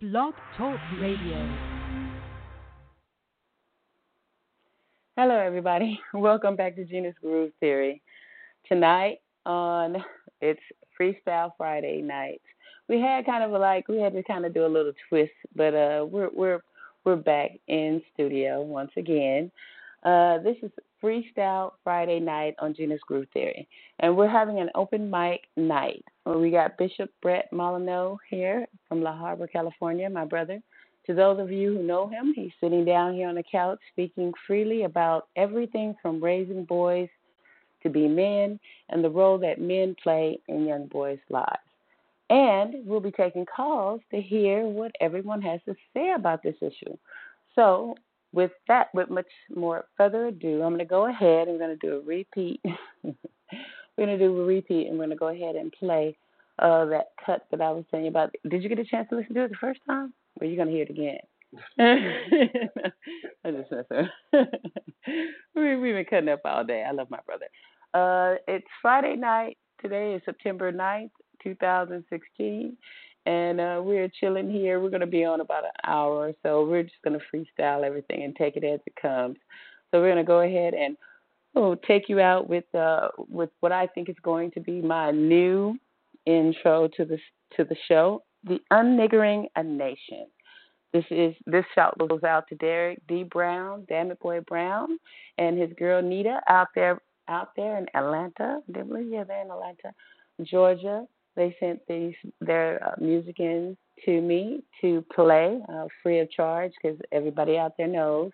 [0.00, 1.56] Blog Talk Radio.
[5.16, 6.00] Hello, everybody.
[6.14, 8.02] Welcome back to Gena's Groove Theory.
[8.66, 10.02] Tonight on
[10.40, 10.60] it's
[11.00, 12.42] Freestyle Friday night.
[12.88, 15.32] We had kind of a like we had to kind of do a little twist,
[15.54, 16.60] but uh, we're we're
[17.04, 19.52] we're back in studio once again.
[20.02, 20.72] Uh, this is
[21.04, 23.68] Freestyle Friday night on Gena's Groove Theory,
[24.00, 26.02] and we're having an open mic night.
[26.22, 30.62] where We got Bishop Brett Molyneaux here from La Habra, California, my brother.
[31.06, 34.32] To those of you who know him, he's sitting down here on the couch speaking
[34.46, 37.10] freely about everything from raising boys
[37.82, 38.58] to be men
[38.88, 41.58] and the role that men play in young boys' lives.
[42.30, 46.96] And we'll be taking calls to hear what everyone has to say about this issue.
[47.54, 47.94] So,
[48.34, 51.48] with that, with much more further ado, I'm going to go ahead.
[51.48, 52.60] I'm going to do a repeat.
[53.04, 53.14] we're
[53.96, 56.16] going to do a repeat, and we're going to go ahead and play
[56.58, 58.34] uh, that cut that I was telling you about.
[58.48, 60.12] Did you get a chance to listen to it the first time?
[60.40, 61.18] Or are you going to hear it again?
[63.44, 64.08] I just messing.
[65.54, 66.84] we, we've been cutting up all day.
[66.86, 67.46] I love my brother.
[67.94, 69.56] Uh, it's Friday night.
[69.80, 71.10] Today is September 9th,
[71.42, 72.76] 2016.
[73.26, 74.80] And uh, we're chilling here.
[74.80, 76.66] We're going to be on about an hour or so.
[76.66, 79.36] We're just going to freestyle everything and take it as it comes.
[79.90, 80.96] So we're going to go ahead and
[81.86, 85.78] take you out with uh, with what I think is going to be my new
[86.26, 87.18] intro to the
[87.56, 90.26] to the show, the unniggering a nation.
[90.92, 93.24] This is this shout goes out to Derek D.
[93.24, 94.98] Brown, Damn It Boy Brown,
[95.38, 98.60] and his girl Nita out there out there in Atlanta.
[98.68, 99.92] Yeah, they're in Atlanta,
[100.42, 101.06] Georgia.
[101.36, 106.72] They sent these their uh, music in to me to play uh, free of charge
[106.80, 108.32] because everybody out there knows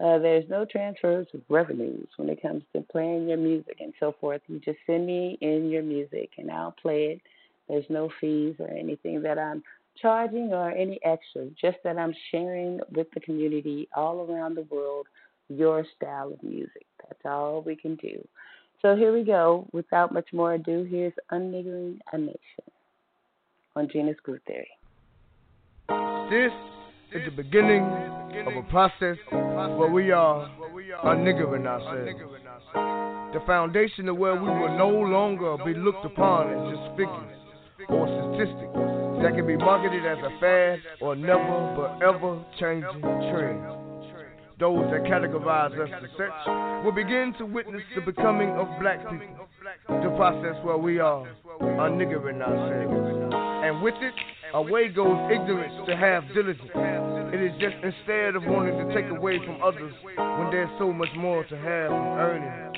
[0.00, 4.14] uh, there's no transfers of revenues when it comes to playing your music and so
[4.20, 4.40] forth.
[4.46, 7.20] You just send me in your music and I'll play it.
[7.68, 9.62] There's no fees or anything that I'm
[10.00, 15.06] charging or any extra, just that I'm sharing with the community all around the world
[15.48, 16.86] your style of music.
[17.02, 18.26] That's all we can do.
[18.80, 19.66] So here we go.
[19.72, 22.38] Without much more ado, here's Unniggering a Nation
[23.74, 24.68] on Gena's Groove Theory.
[26.30, 26.52] This
[27.12, 30.48] is the beginning of a process where we are
[31.04, 32.20] unniggering ourselves.
[33.34, 37.34] The foundation of where we will no longer be looked upon as just figures
[37.88, 43.87] or statistics that can be marketed as a fad or never but ever changing trend.
[44.58, 49.46] Those that categorize us as such will begin to witness the becoming of black people,
[49.86, 51.28] the process where we are
[51.60, 53.34] unniggering ourselves.
[53.64, 54.14] And with it,
[54.54, 56.74] away goes ignorance to have diligence.
[56.74, 61.14] It is just instead of wanting to take away from others when there's so much
[61.16, 62.68] more to have from earning.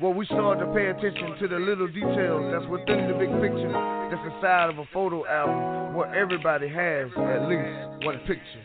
[0.00, 3.72] Well, we start to pay attention to the little details that's within the big picture
[4.08, 8.64] that's inside of a photo album where everybody has at least one picture.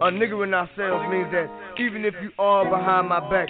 [0.00, 3.48] Unniggering ourselves means that even if you are behind my back,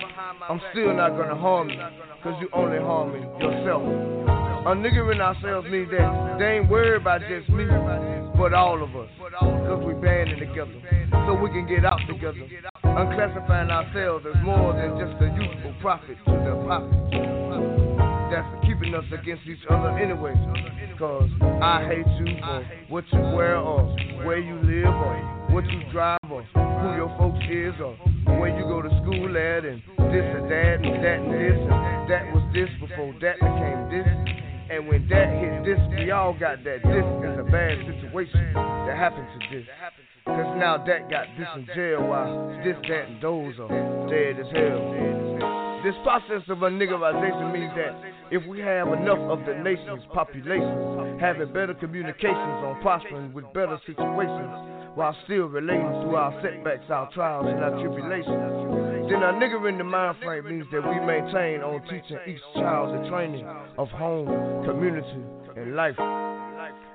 [0.48, 1.78] I'm still not gonna harm you,
[2.24, 3.82] cause you only harming yourself.
[3.82, 7.66] A nigga Unniggering ourselves means that they ain't worried about just me,
[8.36, 10.74] but all of us, cause we banding together,
[11.24, 12.42] so we can get out together.
[12.82, 17.39] Unclassifying ourselves as more than just a useful profit to the profit.
[18.30, 20.34] That's for keeping us against each other anyway.
[20.98, 23.82] Cause I hate you for what you wear or
[24.22, 25.16] where you live or
[25.50, 27.96] what you drive or who your folks is or
[28.38, 29.82] where you go to school at and
[30.14, 34.06] this and that and that and this and that was this before that became this.
[34.70, 36.82] And when that hit this, we all got that.
[36.86, 39.66] This is a bad situation that happened to this.
[40.24, 44.47] Cause now that got this in jail while this, that, and those are dead as
[44.54, 45.69] hell.
[45.82, 47.97] This process of niggerization means that
[48.30, 53.80] if we have enough of the nation's population having better communications on prospering with better
[53.86, 59.68] situations while still relating to our setbacks, our trials, and our tribulations, then a nigger
[59.71, 63.47] in the mind frame means that we maintain on teaching each child the training
[63.78, 64.28] of home,
[64.66, 65.24] community,
[65.56, 65.97] and life.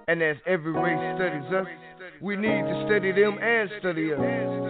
[0.08, 1.66] And as every race studies us,
[2.22, 4.20] we need to study them and study us.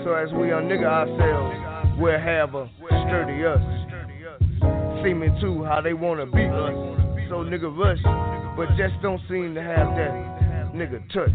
[0.08, 3.85] So as we unnigger ourselves, we'll have a sturdy us
[5.06, 6.74] seeming to how they wanna beat us.
[7.30, 8.02] So nigga rush,
[8.58, 11.30] but just don't seem to have that nigga touch.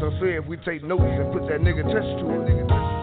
[0.00, 2.44] So say if we take notes and put that nigga touch to it,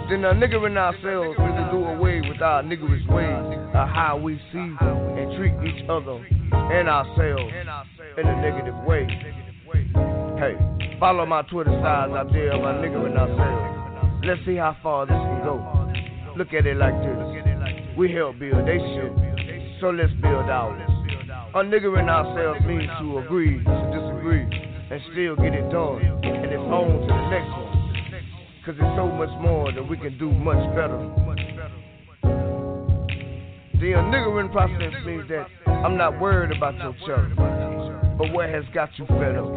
[0.10, 4.22] then a nigga in ourselves we can do away with our niggerish ways of how
[4.22, 6.22] we see and treat each other
[6.54, 7.50] and ourselves
[8.18, 9.10] in a negative way.
[10.38, 10.58] Hey,
[11.00, 14.26] follow my Twitter sides out there, my nigga in ourselves.
[14.28, 15.58] Let's see how far this can go.
[16.38, 17.98] Look at it like this.
[17.98, 19.41] We help build they shit,
[19.82, 20.80] so let's build ours.
[21.56, 26.00] A nigga in ourselves means to agree to disagree and still get it done.
[26.22, 27.72] And it's on to the next one.
[28.64, 31.02] Cause it's so much more that we can do much better.
[33.82, 38.90] The niggering process means that I'm not worried about your church, but what has got
[39.00, 39.50] you fed up.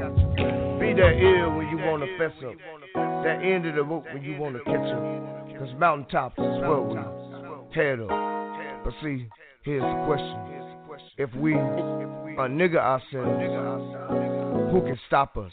[0.80, 2.56] Be that ill when you wanna fess up,
[2.94, 5.58] that end of the rope when you wanna catch up.
[5.58, 6.96] Cause mountaintops is where we
[7.76, 8.08] head up.
[8.84, 9.28] But see,
[9.64, 10.44] here's the question.
[11.16, 15.52] If we a nigga ourselves, who can stop us?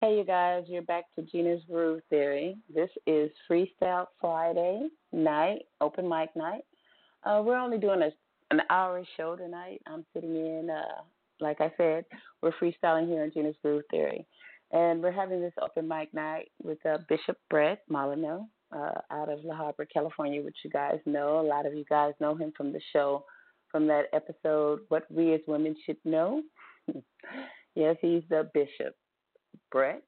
[0.00, 2.56] Hey, you guys, you're back to Gena's Groove Theory.
[2.72, 6.64] This is Freestyle Friday night, open mic night.
[7.24, 8.10] Uh, we're only doing a,
[8.50, 9.80] an hour show tonight.
[9.86, 11.02] I'm sitting in, uh,
[11.40, 12.04] like I said,
[12.42, 14.26] we're freestyling here in Gena's Groove Theory.
[14.70, 19.44] And we're having this open mic night with uh, Bishop Brett Molyneaux uh, out of
[19.44, 21.40] La Habra, California, which you guys know.
[21.40, 23.24] A lot of you guys know him from the show,
[23.70, 26.42] from that episode, What We as Women Should Know.
[27.74, 28.94] yes, he's the bishop
[29.70, 30.02] Brett,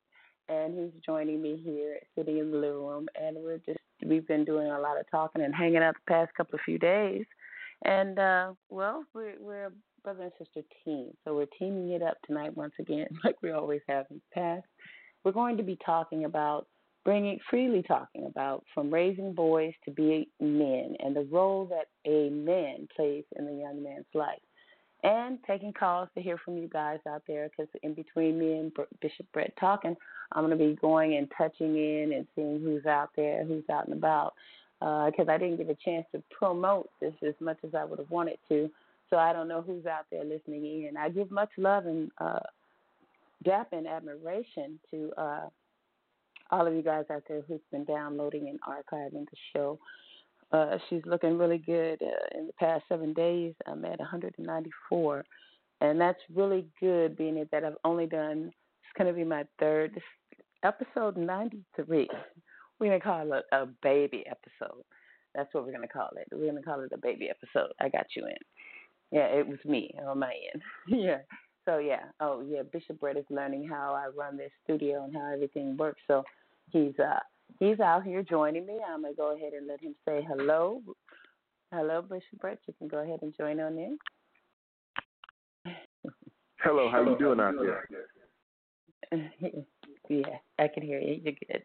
[0.48, 4.44] and he's joining me here, sitting in the living room, and we're just we've been
[4.44, 7.24] doing a lot of talking and hanging out the past couple of few days,
[7.84, 9.72] and uh, well, we're we're a
[10.02, 13.80] brother and sister team, so we're teaming it up tonight once again, like we always
[13.88, 14.66] have in the past.
[15.24, 16.68] We're going to be talking about
[17.04, 22.28] bringing freely talking about from raising boys to be men and the role that a
[22.30, 24.40] man plays in the young man's life
[25.04, 28.72] and taking calls to hear from you guys out there because in between me and
[29.00, 29.96] Bishop Brett talking,
[30.32, 33.86] I'm going to be going and touching in and seeing who's out there, who's out
[33.86, 34.34] and about.
[34.80, 37.98] Because uh, I didn't get a chance to promote this as much as I would
[37.98, 38.70] have wanted to,
[39.10, 40.96] so I don't know who's out there listening in.
[40.96, 42.38] I give much love and uh,
[43.44, 45.46] dap and admiration to uh,
[46.50, 49.78] all of you guys out there who's been downloading and archiving the show.
[50.52, 52.00] Uh, she's looking really good.
[52.02, 55.24] Uh, in the past seven days, I'm at 194,
[55.80, 57.16] and that's really good.
[57.16, 58.50] Being that I've only done,
[58.82, 60.00] it's going to be my third
[60.62, 62.08] episode 93.
[62.80, 64.82] We're going to call it a baby episode.
[65.34, 66.28] That's what we're going to call it.
[66.32, 67.72] We're going to call it a baby episode.
[67.80, 68.36] I got you in.
[69.10, 70.62] Yeah, it was me on my end.
[70.88, 71.18] yeah.
[71.68, 72.04] So yeah.
[72.18, 72.62] Oh yeah.
[72.62, 76.00] Bishop Brett is learning how I run this studio and how everything works.
[76.06, 76.24] So
[76.70, 77.20] he's uh
[77.58, 78.78] he's out here joining me.
[78.88, 80.80] I'm gonna go ahead and let him say hello.
[81.70, 82.58] Hello, Bishop Brett.
[82.66, 83.98] You can go ahead and join on in.
[86.60, 87.86] Hello, how you doing out there?
[90.08, 91.20] yeah, I can hear you.
[91.22, 91.62] You're good.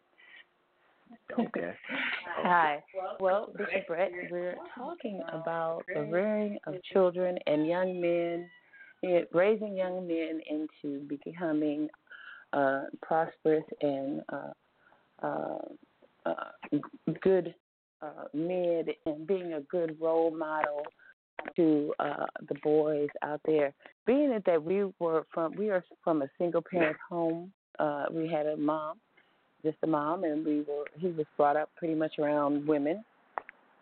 [1.39, 1.73] Okay.
[2.43, 2.83] Hi.
[3.21, 8.49] Well, Bishop Brett, we're talking about the rearing of children and young men,
[9.33, 11.89] raising young men into becoming
[12.53, 15.57] uh, prosperous and uh, uh,
[16.25, 16.77] uh,
[17.21, 17.53] good
[18.01, 20.83] uh, men and being a good role model
[21.55, 21.91] to
[22.47, 23.73] the boys out there.
[24.05, 27.51] Being it that we were from, we are from a single parent home.
[28.11, 28.99] We had a mom,
[29.63, 30.85] just a mom, and we were.
[30.97, 33.03] He was brought up pretty much around women.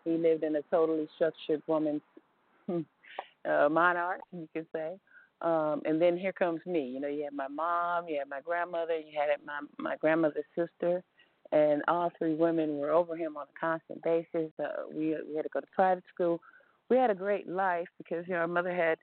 [0.04, 2.00] He lived in a totally structured woman's
[2.68, 4.94] uh, monarch, you could say.
[5.42, 6.86] Um, and then here comes me.
[6.86, 10.44] You know, you had my mom, you had my grandmother, you had my my grandmother's
[10.56, 11.02] sister,
[11.50, 14.52] and all three women were over him on a constant basis.
[14.62, 16.40] Uh, we we had to go to private school.
[16.88, 18.98] We had a great life because you know our mother had.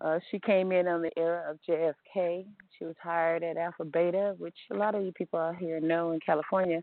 [0.00, 2.44] Uh, she came in on the era of JFK.
[2.76, 6.10] She was hired at Alpha Beta, which a lot of you people out here know
[6.10, 6.82] in California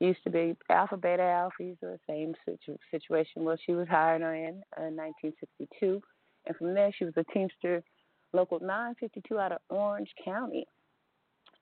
[0.00, 3.44] used to be Alpha Beta Alphas, the same situ- situation.
[3.44, 6.02] Well, she was hired in, in 1962,
[6.46, 7.82] and from there she was a Teamster
[8.32, 10.64] Local 952 out of Orange County.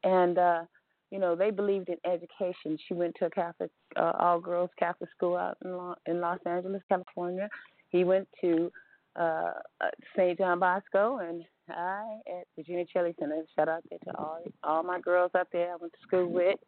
[0.05, 0.63] And uh,
[1.11, 2.79] you know, they believed in education.
[2.87, 6.39] She went to a Catholic, uh, all girls Catholic school out in, Lo- in Los
[6.45, 7.49] Angeles, California.
[7.89, 8.71] He went to
[9.17, 10.39] uh, uh St.
[10.39, 13.43] John Bosco, and I at Virginia Celli Center.
[13.57, 16.59] Shout out there to all all my girls out there I went to school with,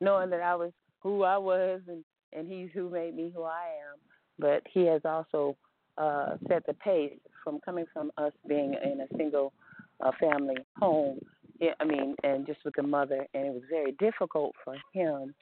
[0.00, 3.66] knowing that I was who I was, and and he's who made me who I
[3.90, 3.98] am.
[4.38, 5.56] But he has also
[5.98, 9.52] uh, set the pace from coming from us being in a single
[10.00, 11.18] uh, family home
[11.62, 15.32] yeah, I mean, and just with the mother, and it was very difficult for him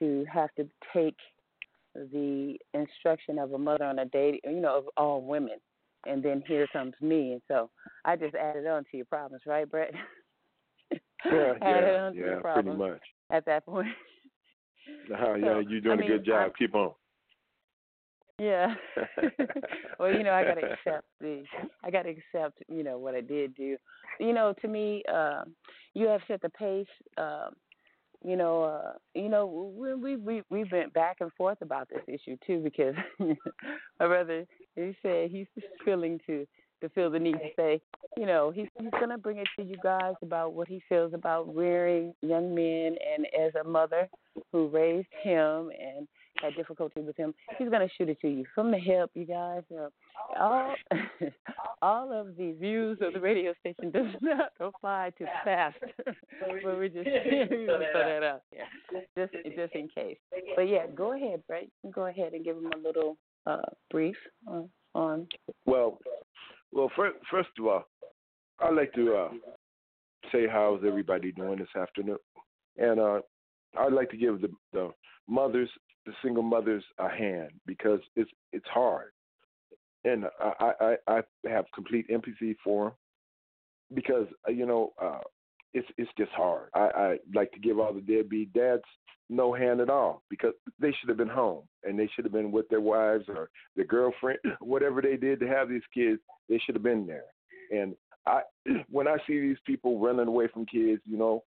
[0.00, 1.16] to have to take
[1.94, 5.58] the instruction of a mother on a date, you know, of all women.
[6.04, 7.70] And then here comes me, and so
[8.04, 9.92] I just added on to your problems, right, Brett?
[10.90, 10.98] Yeah,
[11.62, 13.00] yeah, yeah, pretty problems much.
[13.30, 13.88] at that point.
[15.12, 16.50] Uh, yeah, you're doing a good job.
[16.54, 16.92] I- Keep on.
[18.38, 18.74] Yeah.
[19.98, 21.42] well, you know, I gotta accept the
[21.82, 23.76] I gotta accept, you know, what I did do.
[24.20, 25.44] You know, to me, uh,
[25.94, 27.54] you have set the pace, um,
[28.24, 32.02] you know, uh you know, we we we we went back and forth about this
[32.08, 34.44] issue too because my brother
[34.76, 35.46] he said he's
[35.84, 36.46] feeling to
[36.80, 37.80] to feel the need to say,
[38.16, 41.54] you know, he's he's gonna bring it to you guys about what he feels about
[41.54, 44.08] rearing young men and as a mother
[44.52, 46.06] who raised him and
[46.42, 49.62] had difficulty with him, he's gonna shoot it to you from the hip, you guys.
[49.76, 49.88] Uh,
[50.38, 50.74] all
[51.82, 55.76] all of the views of the radio station does not apply to the past.
[56.06, 56.14] but
[56.62, 60.18] we're just we want to throw that out there, just just in case.
[60.56, 61.68] But yeah, go ahead, Brett.
[61.92, 63.16] Go ahead and give him a little
[63.46, 64.16] uh, brief
[64.46, 65.26] on, on.
[65.66, 65.98] Well,
[66.72, 67.84] well, first, first of all,
[68.60, 69.28] I'd like to uh,
[70.32, 72.18] say how's everybody doing this afternoon,
[72.76, 73.20] and uh,
[73.78, 74.90] I'd like to give the, the
[75.28, 75.70] mothers,
[76.08, 79.12] the single mothers, a hand because it's it's hard,
[80.04, 82.94] and I I, I have complete empathy for them
[83.94, 85.20] because uh, you know uh,
[85.74, 86.70] it's it's just hard.
[86.74, 88.82] I, I like to give all the deadbeat dads
[89.30, 92.50] no hand at all because they should have been home and they should have been
[92.50, 96.20] with their wives or their girlfriend, whatever they did to have these kids.
[96.48, 97.24] They should have been there.
[97.70, 97.94] And
[98.26, 98.40] I,
[98.90, 101.44] when I see these people running away from kids, you know,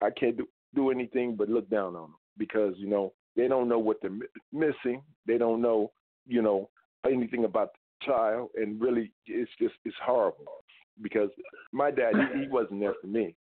[0.00, 3.68] I can't do, do anything but look down on them because you know they don't
[3.68, 5.02] know what they're mi- missing.
[5.26, 5.92] They don't know,
[6.26, 6.68] you know,
[7.06, 10.64] anything about the child, and really, it's just it's horrible
[11.02, 11.30] because
[11.72, 13.34] my dad he, he wasn't there for me.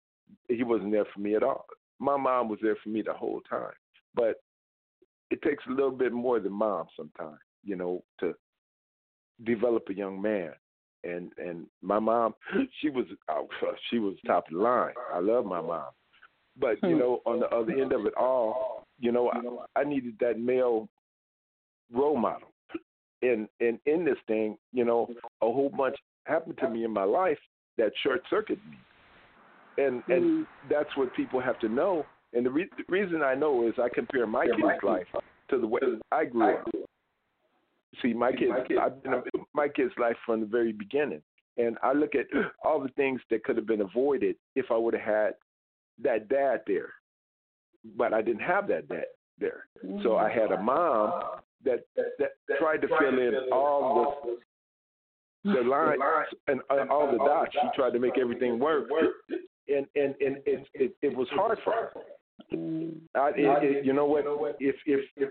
[0.48, 1.66] He wasn't there for me at all.
[2.00, 3.74] My mom was there for me the whole time,
[4.16, 4.42] but
[5.30, 8.34] it takes a little bit more than mom sometimes, you know, to
[9.46, 10.52] develop a young man.
[11.04, 12.34] And and my mom,
[12.82, 13.06] she was
[13.90, 14.94] she was top of the line.
[15.14, 15.90] I love my mom,
[16.58, 17.00] but you hmm.
[17.00, 19.30] know, on the other end of it all, you know,
[19.76, 20.88] I, I needed that male
[21.92, 22.48] role model.
[23.22, 25.10] And and in this thing, you know,
[25.42, 25.96] a whole bunch
[26.26, 27.38] happened to me in my life
[27.78, 28.78] that short circuited me.
[29.78, 32.06] And and that's what people have to know.
[32.34, 35.08] And the, re- the reason I know is I compare my kid's life
[35.50, 35.82] to the way
[36.12, 36.68] I grew up.
[38.02, 39.22] See, my kids, I've been in
[39.54, 41.22] my kid's life from the very beginning,
[41.58, 42.26] and I look at
[42.66, 45.34] all the things that could have been avoided if I would have had
[46.02, 46.90] that dad there.
[47.98, 49.06] But I didn't have that dad
[49.40, 49.66] there,
[50.04, 51.22] so I had a mom
[51.66, 56.00] that that tried to fill in all the the lines
[56.48, 57.52] and uh, all the dots.
[57.52, 58.88] She tried to make everything work,
[59.68, 61.92] and and and it it, it was hard for her.
[63.16, 64.26] I, it, it, you know what?
[64.60, 65.30] If if if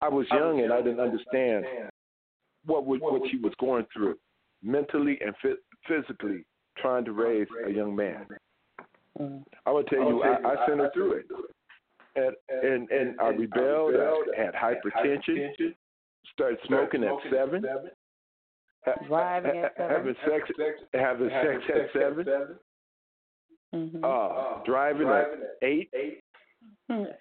[0.00, 1.64] I was young and I didn't understand
[2.64, 4.16] what what she was going through
[4.62, 5.34] mentally and
[5.86, 6.44] physically
[6.78, 8.26] trying to raise a young man.
[9.66, 11.26] I will tell you, I, I sent her through it,
[12.16, 13.94] and and and I rebelled.
[13.96, 15.50] I had hypertension.
[16.32, 17.64] Started smoking at seven.
[19.08, 19.96] Driving at seven.
[19.96, 20.50] Having sex,
[20.94, 22.26] having sex at 7
[23.74, 24.04] Mm-hmm.
[24.04, 25.26] Uh, driving at
[25.62, 25.90] eight.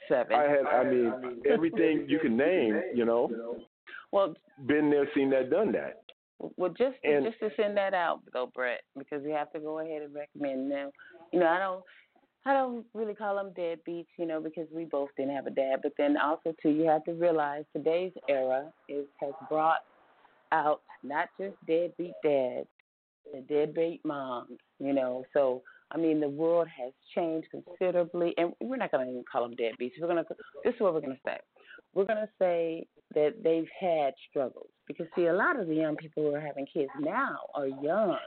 [0.08, 0.34] Seven.
[0.34, 2.80] I had, I mean, everything you can name.
[2.94, 3.58] You know,
[4.12, 4.36] well,
[4.68, 6.04] been there, seen that, done that.
[6.58, 9.60] Well, just to, And- just to send that out though, Brett, because we have to
[9.60, 10.92] go ahead and recommend them.
[11.36, 11.84] You know, I don't.
[12.48, 15.80] I don't really call them deadbeats, you know, because we both didn't have a dad.
[15.82, 19.80] But then also too, you have to realize today's era is has brought
[20.52, 22.68] out not just deadbeat dads,
[23.34, 25.26] the deadbeat moms, you know.
[25.34, 25.62] So
[25.92, 29.58] I mean, the world has changed considerably, and we're not going to even call them
[29.58, 29.94] deadbeats.
[30.00, 30.36] We're going to.
[30.64, 31.38] This is what we're going to say.
[31.96, 35.98] We're going to say that they've had struggles because see, a lot of the young
[35.98, 38.18] people who are having kids now are young,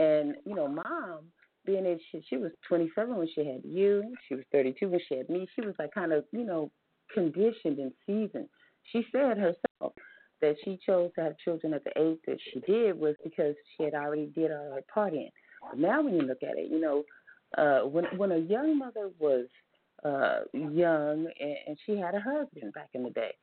[0.00, 1.20] and you know, mom
[1.66, 5.16] being that she, she was 27 when she had you, she was 32 when she
[5.16, 5.46] had me.
[5.54, 6.70] She was like kind of you know
[7.12, 8.48] conditioned and seasoned.
[8.92, 9.94] She said herself
[10.40, 13.84] that she chose to have children at the age that she did was because she
[13.84, 15.30] had already did all her part in.
[15.70, 17.04] But now when you look at it, you know,
[17.56, 19.46] uh, when when a young mother was
[20.04, 23.34] uh, young and, and she had a husband back in the day,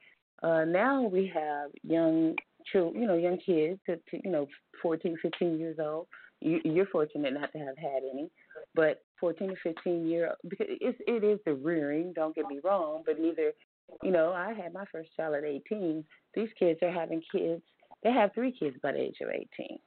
[0.44, 2.36] uh, now we have young
[2.72, 4.48] children, you know, young kids to, to you know,
[4.82, 6.08] 14, 15 years old.
[6.42, 8.30] You, you're fortunate not to have had any,
[8.76, 12.14] but 14 to 15 year because it's it is the rearing.
[12.14, 13.54] Don't get me wrong, but neither,
[14.02, 16.04] you know, I had my first child at 18.
[16.34, 17.62] These kids are having kids.
[18.04, 19.78] They have three kids by the age of 18.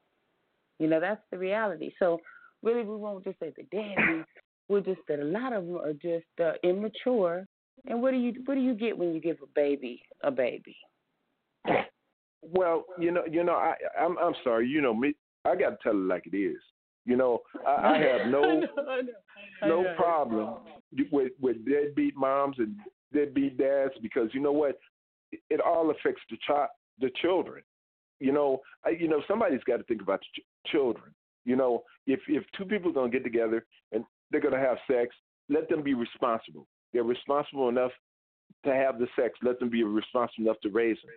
[0.78, 1.92] You know, that's the reality.
[1.98, 2.20] So
[2.62, 4.24] really, we won't just say the daddy.
[4.68, 7.46] We're just that a lot of them are just uh, immature.
[7.86, 10.76] And what do you what do you get when you give a baby a baby?
[12.52, 14.68] Well, you know, you know, I, I'm, I'm sorry.
[14.68, 16.60] You know, me, I got to tell it like it is.
[17.04, 19.68] You know, I, I have no I know, I know.
[19.68, 19.94] No know.
[19.96, 20.54] problem
[21.12, 22.76] with with deadbeat moms and
[23.12, 24.78] deadbeat dads because you know what,
[25.32, 26.68] it, it all affects the child,
[27.00, 27.62] the children.
[28.20, 31.14] You know, I, you know somebody's got to think about the ch- children.
[31.44, 35.14] You know, if if two people are gonna get together and they're gonna have sex,
[35.48, 36.66] let them be responsible.
[36.92, 37.92] They're responsible enough
[38.64, 39.38] to have the sex.
[39.42, 41.10] Let them be responsible enough to raise them.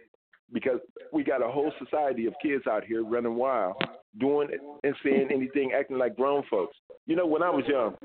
[0.53, 0.79] Because
[1.11, 3.75] we got a whole society of kids out here running wild,
[4.19, 4.47] doing
[4.83, 6.77] and saying anything, acting like grown folks.
[7.05, 7.95] You know, when I was young,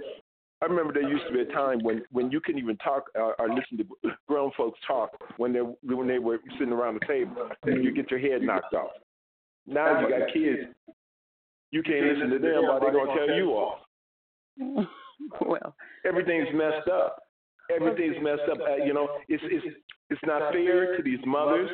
[0.60, 3.40] I remember there used to be a time when when you couldn't even talk or,
[3.40, 7.48] or listen to grown folks talk when they when they were sitting around the table.
[7.64, 8.90] and You get your head knocked off.
[9.66, 10.68] Now you got kids.
[11.70, 13.78] You can't listen to them, or they're gonna tell you off.
[15.46, 17.22] well, Everything's messed up.
[17.74, 18.58] Everything's messed up.
[18.58, 19.76] Uh, you know, it's it's
[20.10, 21.70] it's not fair to these mothers,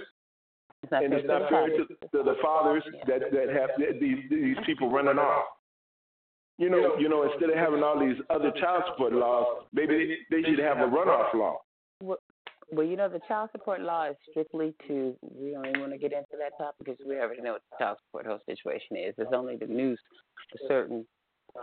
[0.83, 3.71] it's and it's not fair to, to the fathers that that have
[4.01, 5.45] these these people running off.
[6.59, 10.43] You know, you know, instead of having all these other child support laws, maybe they,
[10.43, 11.59] they should have a runoff law.
[12.71, 15.17] Well, you know, the child support law is strictly to.
[15.23, 17.85] We don't even want to get into that topic because we already know what the
[17.85, 19.15] child support whole situation is.
[19.19, 19.99] It's only the news
[20.51, 21.07] for certain.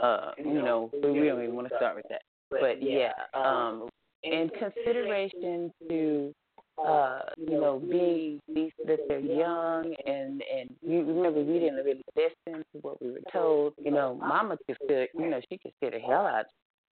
[0.01, 2.21] Uh, you know, we, we don't even want to start with that.
[2.49, 3.89] But yeah, um,
[4.23, 6.33] in consideration to,
[6.77, 12.03] uh, you know, being these that they're young and and you remember we didn't really
[12.15, 13.73] listen to what we were told.
[13.77, 16.45] You know, Mama could still, you know, she could scare the hell out.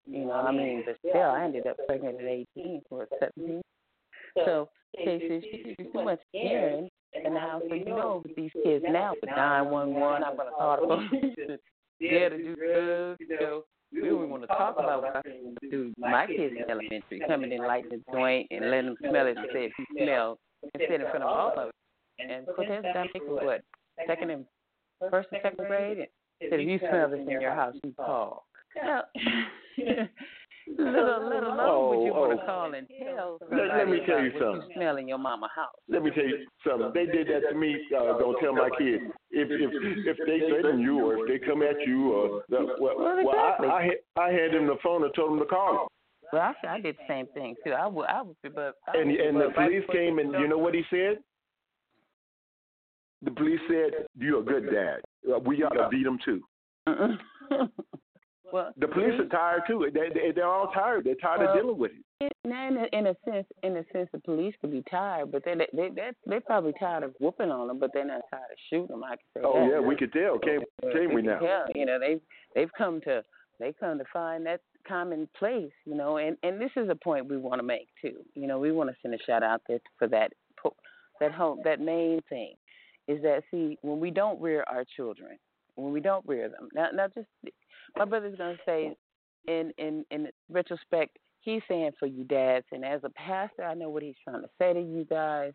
[0.05, 2.25] You know, I mean, but still, I ended up pregnant at
[2.57, 3.61] 18 or 17.
[4.45, 7.61] So, Casey, she did too much hearing And now.
[7.69, 11.59] So, you know, with these kids now with 911, I'm going to call the police.
[12.01, 13.17] Dare to do drugs.
[13.21, 13.63] You know,
[13.93, 15.21] we don't even want to talk about what I
[15.69, 15.93] do.
[15.97, 19.47] My kids in elementary coming in lighting the joint and letting them smell it and
[19.53, 21.71] say if you smell and sit in front of all of us.
[22.19, 23.61] And put this down for what?
[24.07, 24.45] Second and
[25.09, 25.97] first and second grade?
[25.99, 26.07] And
[26.49, 28.45] said if you smell this in your house, you call.
[28.75, 29.03] Now,
[30.67, 32.37] little, little alone would you Oh, want oh.
[32.37, 34.69] to call and tell Let- let me tell you what something.
[34.69, 35.75] you smell in your mama house.
[35.89, 36.91] Let me tell you something.
[36.93, 37.75] They did that to me.
[37.95, 39.03] Uh, don't tell my kids.
[39.31, 39.71] If if
[40.07, 43.35] if they threaten you or if they come at you or the, well, Well, well
[43.35, 43.65] I.
[43.65, 45.87] I had I had them the phone and told them to call them.
[46.31, 47.71] Well, I, I did the same thing too.
[47.73, 50.73] I would, I would, but I And and the police came and you know what
[50.73, 51.17] he said?
[53.21, 54.99] The police said, "You're a good dad.
[55.31, 56.41] Uh, We ought to beat him too."
[58.53, 59.89] Well, The police are tired too.
[59.91, 61.05] They, they they're all tired.
[61.05, 62.31] They're tired Well, of dealing with it.
[62.45, 65.43] now in a, in a sense, in a sense, the police could be tired, but
[65.43, 68.57] they they they they're, probably tired of whooping on them, but they're not tired of
[68.69, 69.03] shooting them.
[69.03, 69.69] I can say Oh that.
[69.71, 70.37] yeah, we could tell.
[70.37, 70.63] Can't
[70.93, 71.39] can't we now?
[71.41, 72.21] Yeah, you know they've
[72.53, 73.23] they've come to
[73.59, 77.37] they come to find that commonplace, you know, and and this is a point we
[77.37, 78.17] want to make too.
[78.35, 80.31] You know, we want to send a shout out there for that
[81.19, 82.53] that home that main thing
[83.07, 85.39] is that see when we don't rear our children,
[85.75, 86.69] when we don't rear them.
[86.75, 87.27] Now now just
[87.97, 88.95] my brother's gonna say
[89.47, 93.89] in in in retrospect, he's saying for you dads, and as a pastor, I know
[93.89, 95.53] what he's trying to say to you guys,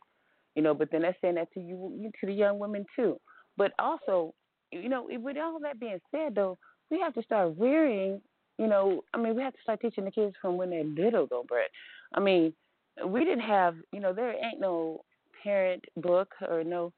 [0.55, 0.75] you know.
[0.75, 3.19] But then that's saying that to you, to the young women too.
[3.57, 4.35] But also,
[4.71, 6.59] you know, with all that being said, though,
[6.91, 8.21] we have to start rearing.
[8.59, 11.29] You know, I mean, we have to start teaching the kids from when they're little,
[11.29, 11.71] though, Brett.
[12.15, 12.53] I mean,
[13.07, 15.03] we didn't have, you know, there ain't no
[15.45, 16.93] parent book or no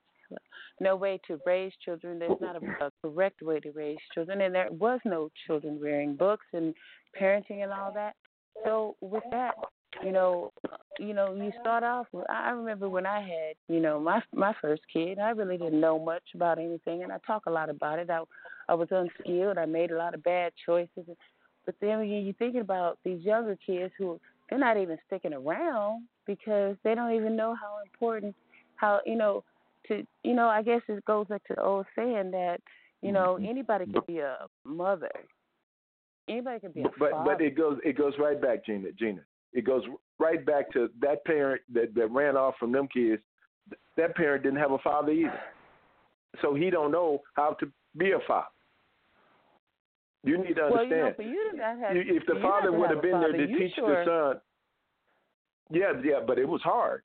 [0.80, 2.18] no way to raise children.
[2.18, 6.16] There's not a, a correct way to raise children, and there was no children rearing
[6.16, 6.74] books and
[7.20, 8.14] parenting and all that.
[8.64, 9.54] So with that,
[10.04, 10.52] you know,
[10.98, 12.06] you know, you start off.
[12.12, 15.18] With, I remember when I had, you know, my my first kid.
[15.18, 18.10] I really didn't know much about anything, and I talk a lot about it.
[18.10, 18.22] I
[18.68, 19.58] I was unskilled.
[19.58, 21.04] I made a lot of bad choices.
[21.66, 26.06] But then again, you're thinking about these younger kids who they're not even sticking around
[26.26, 28.34] because they don't even know how important,
[28.76, 29.44] how you know,
[29.90, 30.48] to you know.
[30.48, 32.60] I guess it goes back to the old saying that
[33.02, 33.48] you know mm-hmm.
[33.48, 35.10] anybody could be a mother,
[36.28, 37.36] anybody could be a But father.
[37.36, 38.92] but it goes it goes right back, Gena.
[38.92, 39.20] Gena,
[39.52, 39.82] it goes
[40.18, 43.22] right back to that parent that that ran off from them kids.
[43.96, 45.40] That parent didn't have a father either,
[46.42, 48.46] so he don't know how to be a father.
[50.22, 50.72] You need to understand.
[50.72, 51.16] well, you know, understand.
[51.16, 53.20] for you to not have, You- if the for you not father would have been
[53.20, 54.40] there father, to you teach sure, the son,
[55.70, 57.02] yeah, yeah, but it was hard.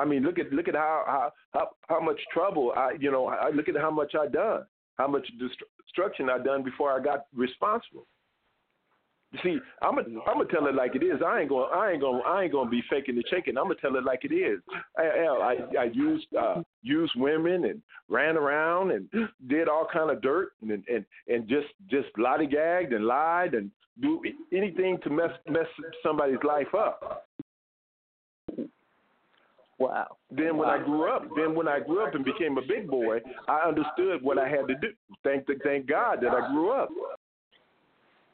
[0.00, 3.26] I mean, look at look at how how how, how much trouble I you know
[3.26, 4.64] I look at how much I done,
[4.98, 8.06] how much destruction I done before I got responsible.
[9.32, 11.20] You see, I'm a I'm gonna tell it like it is.
[11.24, 13.56] I ain't gonna I ain't gonna I ain't gonna be faking the chicken.
[13.56, 14.60] I'm gonna tell it like it is.
[14.98, 19.08] I I, I used uh, used women and ran around and
[19.46, 23.70] did all kind of dirt and and and just just lollygagged and lied and
[24.02, 24.20] do
[24.52, 25.66] anything to mess mess
[26.02, 27.28] somebody's life up.
[29.80, 30.18] Wow.
[30.30, 30.78] Then when wow.
[30.78, 34.22] I grew up, then when I grew up and became a big boy, I understood
[34.22, 34.88] what I had to do.
[35.24, 36.90] Thank the thank God that I grew up,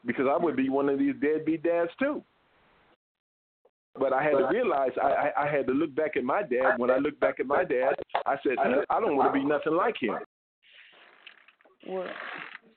[0.05, 2.21] because I would be one of these deadbeat dads too.
[3.97, 6.77] But I had to realize I, I, I had to look back at my dad.
[6.77, 8.57] When I looked back at my dad, I said
[8.89, 10.17] I don't want to be nothing like him.
[11.87, 12.09] Well,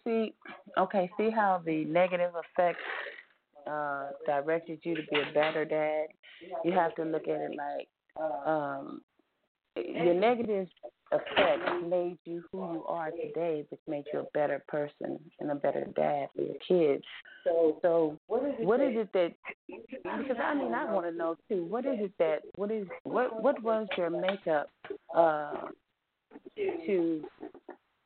[0.05, 0.33] see,
[0.79, 2.79] okay, see how the negative effects
[3.69, 6.07] uh, directed you to be a better dad.
[6.65, 7.89] You have to look at it like
[8.47, 9.01] um,
[9.77, 10.69] your negative
[11.13, 15.55] effects made you who you are today, which made you a better person and a
[15.55, 17.05] better dad for your kids.
[17.45, 19.33] So, so what is it, what is it that?
[19.67, 21.65] Because I mean, I want to know too.
[21.65, 22.43] What is it that?
[22.57, 23.43] What is what?
[23.43, 24.71] What was your makeup
[25.15, 25.53] uh,
[26.57, 27.25] to?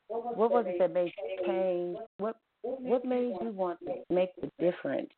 [0.08, 1.98] What was it that made you change?
[2.18, 5.10] What What made you want to make the difference?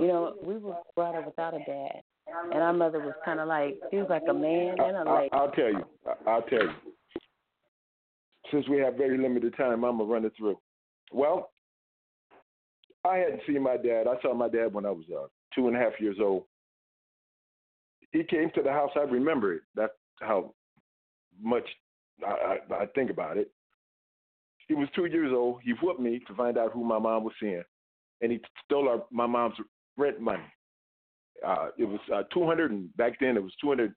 [0.00, 2.00] You know, we were brought up without a dad,
[2.52, 5.28] and our mother was kind of like she was like a man and a lady.
[5.32, 5.84] I'll tell you.
[6.26, 6.72] I'll tell you.
[8.50, 10.58] Since we have very limited time, I'm gonna run it through.
[11.12, 11.50] Well,
[13.04, 14.06] I hadn't seen my dad.
[14.06, 16.44] I saw my dad when I was uh, two and a half years old.
[18.12, 18.90] He came to the house.
[18.96, 19.62] I remember it.
[19.74, 20.54] That's how
[21.40, 21.64] much
[22.26, 23.50] I, I, I think about it.
[24.66, 25.60] He was two years old.
[25.62, 27.62] He whooped me to find out who my mom was seeing,
[28.20, 29.56] and he stole our, my mom's
[29.96, 30.42] rent money.
[31.46, 33.94] Uh, it was uh, two hundred, and back then it was two hundred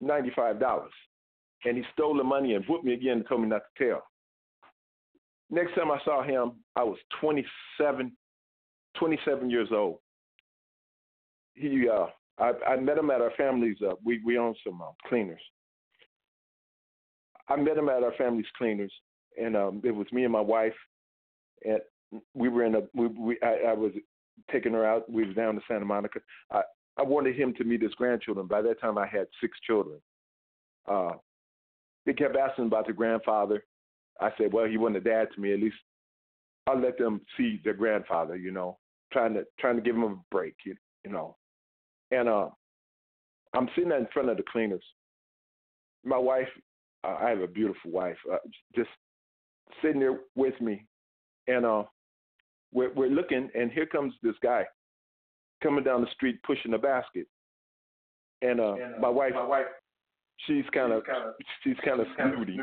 [0.00, 0.92] ninety-five dollars.
[1.64, 4.02] And he stole the money and whooped me again and told me not to tell.
[5.50, 8.12] Next time I saw him, I was 27,
[8.96, 9.98] 27 years old.
[11.54, 12.06] He, uh,
[12.38, 13.76] I, I met him at our family's.
[13.82, 15.40] Uh, we we own some uh, cleaners.
[17.48, 18.92] I met him at our family's cleaners,
[19.40, 20.74] and um, it was me and my wife,
[21.64, 21.80] and
[22.34, 22.82] we were in a.
[22.94, 23.92] We, we I, I was
[24.50, 25.10] taking her out.
[25.10, 26.20] We was down to Santa Monica.
[26.52, 26.62] I
[26.98, 28.46] I wanted him to meet his grandchildren.
[28.46, 30.00] By that time, I had six children.
[30.86, 31.12] Uh,
[32.06, 33.62] they kept asking about the grandfather.
[34.20, 35.52] I said, well, he wasn't a dad to me.
[35.52, 35.76] At least
[36.66, 38.36] I'll let them see their grandfather.
[38.36, 38.78] You know,
[39.12, 40.54] trying to trying to give them a break.
[40.64, 40.74] You,
[41.04, 41.36] you know,
[42.10, 42.48] and uh,
[43.54, 44.84] I'm sitting in front of the cleaners.
[46.04, 46.48] My wife,
[47.04, 48.36] uh, I have a beautiful wife, uh,
[48.74, 48.90] just
[49.82, 50.84] sitting there with me,
[51.46, 51.84] and uh,
[52.72, 54.64] we're we're looking, and here comes this guy
[55.62, 57.26] coming down the street pushing a basket,
[58.42, 59.66] and uh, and, uh my wife, my wife,
[60.46, 61.02] she's kind of
[61.62, 62.58] she's kind of snooty.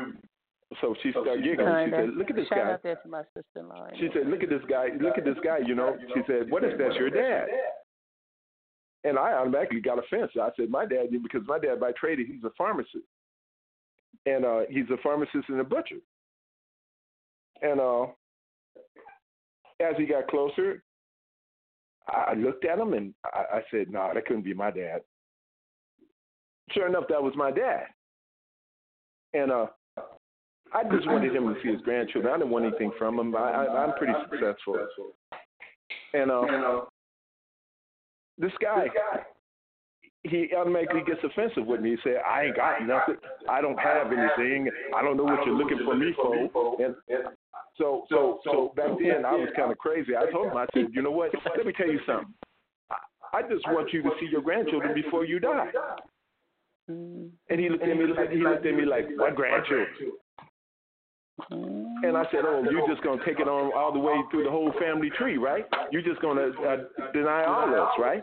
[0.80, 1.86] So she started giggling.
[1.86, 3.88] She said, "Look at this Shout guy." Out there to my sister-in-law.
[3.98, 4.88] She said, "Look at this guy.
[5.00, 5.96] Look at this guy." You know.
[6.14, 7.46] She said, "What if that's your dad?"
[9.04, 10.40] And I automatically got offensive.
[10.40, 13.06] I said, "My dad," because my dad by trade he's a pharmacist,
[14.26, 15.98] and uh, he's a pharmacist and a butcher.
[17.62, 18.06] And uh,
[19.80, 20.82] as he got closer,
[22.08, 25.00] I looked at him and I, I said, "No, nah, that couldn't be my dad."
[26.72, 27.84] Sure enough, that was my dad.
[29.34, 29.66] And uh,
[30.72, 32.32] I just wanted him to see his grandchildren.
[32.32, 33.34] I didn't want anything from him.
[33.34, 34.78] I, I, I'm pretty successful.
[36.12, 36.80] And uh,
[38.38, 38.86] this guy,
[40.24, 41.90] he automatically gets offensive with me.
[41.90, 43.16] He said, "I ain't got nothing.
[43.48, 44.70] I don't have anything.
[44.94, 46.94] I don't know what you're looking for me for." And
[47.78, 50.16] so, so, so back then I was kind of crazy.
[50.16, 51.30] I told him, I said, "You know what?
[51.56, 52.32] Let me tell you something.
[53.32, 55.70] I just want you to see your grandchildren before you die."
[56.88, 58.06] And he looked at me.
[58.06, 59.88] like He looked at me like, "What grandchildren?"
[61.50, 64.50] And I said, "Oh, you're just gonna take it on all the way through the
[64.50, 65.66] whole family tree, right?
[65.90, 66.76] You're just gonna uh,
[67.12, 68.22] deny all of us, right?"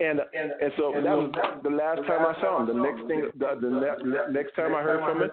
[0.00, 1.30] And and so that was
[1.62, 2.66] the last time I saw him.
[2.66, 5.30] The next thing, the, the ne- next time I heard from him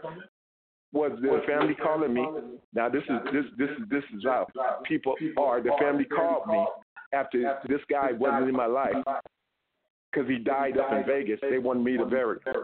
[0.94, 2.26] was the family calling me.
[2.74, 4.48] Now this is this this is this is how
[4.86, 5.62] people are.
[5.62, 6.66] The family called me
[7.14, 8.96] after this guy wasn't in my life
[10.12, 11.40] because he died up in Vegas.
[11.42, 12.64] They wanted me to bury him.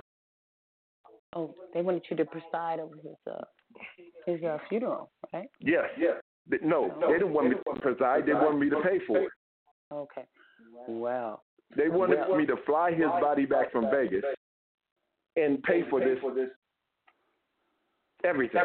[1.36, 3.44] Oh, they wanted you to preside over his uh
[4.26, 5.50] his uh, funeral, right?
[5.60, 5.86] Yes.
[5.98, 6.16] Yes.
[6.64, 8.26] No, they didn't want me to preside.
[8.26, 9.30] They wanted me to pay for it.
[9.92, 10.24] Okay.
[10.88, 11.42] Wow.
[11.76, 14.24] They wanted me to fly his body back from Vegas
[15.36, 16.18] and pay for this
[18.24, 18.62] everything.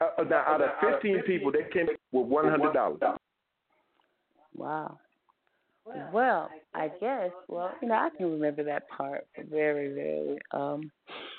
[0.00, 3.16] Uh, now, out of 15 people, they came with $100.
[4.56, 4.98] Wow.
[6.12, 7.30] Well, I guess.
[7.48, 10.90] Well, you know, I can remember that part very, very um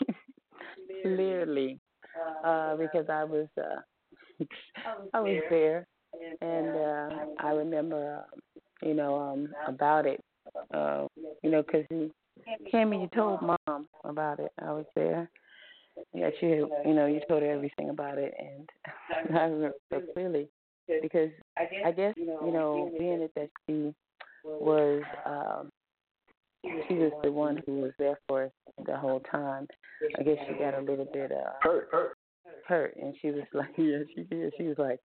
[1.02, 1.80] clearly
[2.44, 3.82] uh, because I was uh,
[5.14, 5.88] I was there,
[6.42, 10.24] and uh, I remember, uh, you know, um, about it.
[10.74, 11.08] Uh,
[11.42, 12.12] you know, because you
[12.72, 14.52] came and you told mom about it.
[14.62, 15.30] I was there.
[16.14, 18.70] Yeah, you you know you told her everything about it, and
[19.38, 20.50] I remember so clearly
[21.02, 21.30] because
[21.86, 23.94] I guess you know being it that she
[24.44, 25.70] was um
[26.88, 28.52] she was the one who was there for us
[28.86, 29.68] the whole time.
[30.20, 32.18] I guess she got a little bit uh hurt, hurt,
[32.68, 34.54] hurt, and she was like, yeah, she did.
[34.58, 35.00] She was like,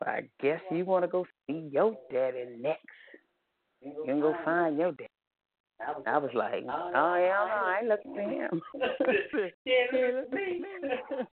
[0.00, 2.86] well, I guess you want to go see your daddy next.
[3.82, 5.05] You can go find your daddy.
[6.06, 8.62] I was like, oh yeah, I ain't looking for him.
[9.64, 10.62] yeah, look at me.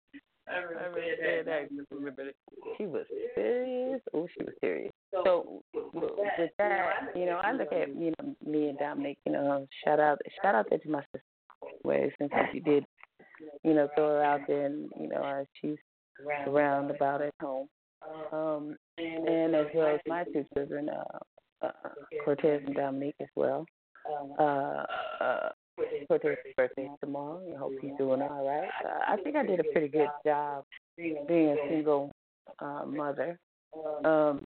[0.49, 0.99] I remember
[1.45, 1.51] that.
[1.51, 2.33] I remember that.
[2.77, 4.01] She was serious.
[4.13, 4.91] Oh, she was serious.
[5.23, 9.17] So with that, you know, I look at you know me and Dominic.
[9.25, 11.23] You know, shout out, shout out there to my sister.
[11.83, 12.85] Where since she did,
[13.63, 15.77] you know, throw her out there, and you know, uh, she's
[16.45, 17.67] around about at home.
[18.33, 21.71] Um, and as well as my two children, uh, uh,
[22.25, 23.65] Cortez and Dominique as well.
[24.39, 24.85] Uh,
[25.21, 25.49] uh,
[26.07, 27.41] Cortez's birthday tomorrow.
[27.53, 28.69] I hope he's doing all right.
[28.85, 30.65] Uh, I think I did a pretty good job
[30.97, 32.11] being a single
[32.59, 33.39] uh, mother.
[34.05, 34.43] Um,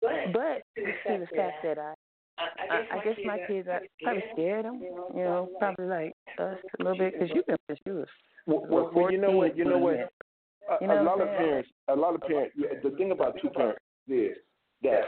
[0.00, 1.94] but to the fact that I,
[2.38, 4.80] I, I guess my kids, I probably scared them.
[5.14, 8.08] You know, probably like us a little bit because you've been since you was.
[8.46, 9.56] Well, well, you know what?
[9.56, 9.94] You know what?
[9.94, 10.08] A,
[10.80, 12.56] you know a lot of parents, a lot of parents.
[12.82, 14.36] The thing about two parents is
[14.82, 15.02] that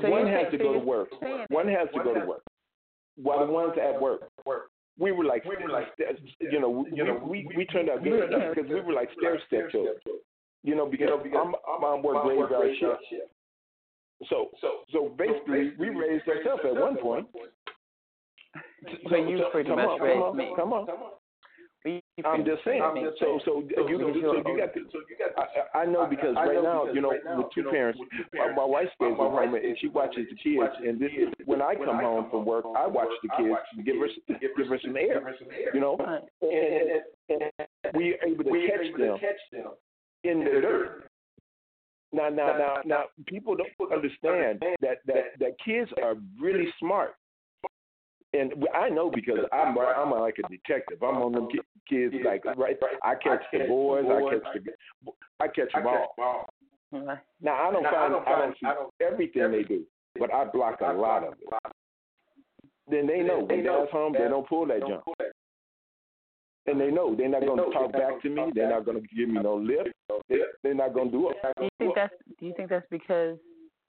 [0.00, 1.08] So one has to go to work.
[1.48, 2.42] One has to go to work.
[3.16, 4.22] While the one's at work.
[4.98, 5.88] We were like, we were like,
[6.40, 9.96] you know, we, we we turned out good because we were like stair step children.
[10.62, 13.30] You know, because I'm I'm on work graveyard shift.
[14.28, 17.26] So so so basically, we raised ourselves at one point.
[19.10, 20.52] So you pretty come much on, raised come on, me.
[20.56, 20.86] Come on.
[21.86, 22.80] You I'm pretty just saying.
[22.80, 23.12] much raised me.
[23.20, 24.10] So, so you, got.
[24.24, 24.80] so you got to.
[25.74, 28.00] I, I know because right now, you know, with two parents,
[28.34, 30.72] my, my wife stays at home and she watches the kids.
[30.86, 31.10] And this,
[31.44, 34.08] when I come home from work, I watch the kids, give her,
[34.40, 35.34] give her some air,
[35.74, 36.22] you know, Right.
[36.42, 39.66] and, and we able to catch them
[40.24, 41.10] in the dirt.
[42.12, 47.14] Now, now, now, now, people don't understand that that that kids are really smart,
[48.36, 51.02] and I know because I'm I'm like a detective.
[51.02, 51.48] I'm on them
[51.88, 52.76] kids like right.
[53.02, 54.04] I catch the boys.
[54.06, 56.48] I catch the I catch them all.
[57.42, 58.14] Now I don't find
[58.64, 59.82] I don't see everything they do,
[60.18, 61.72] but I block a lot of it.
[62.88, 65.02] Then they know when dad's home, they don't pull that jump.
[66.68, 68.42] And they know they're not going to talk back to me.
[68.54, 69.86] They're not going to give me no lip.
[70.28, 71.36] They- They're not going to do it.
[71.56, 73.38] Do you think that's Do you think that's because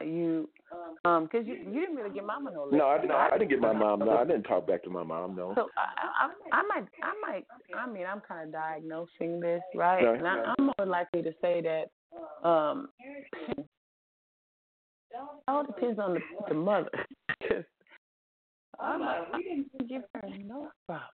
[0.04, 0.50] you,
[1.06, 2.66] um, because you you didn't really give Mama no.
[2.72, 3.12] No, I didn't.
[3.12, 4.00] I didn't get my mom.
[4.00, 5.36] No, I didn't talk back to my mom.
[5.36, 5.54] No.
[5.56, 7.46] So I, I, I might, I might,
[7.78, 10.04] I mean, I'm kind of diagnosing this, right?
[10.04, 10.20] Right.
[10.20, 12.90] And I, I'm more likely to say that, um,
[13.50, 13.68] it
[15.48, 16.90] all depends on the, the mother.
[18.80, 21.08] I'm like, I didn't give her no problem,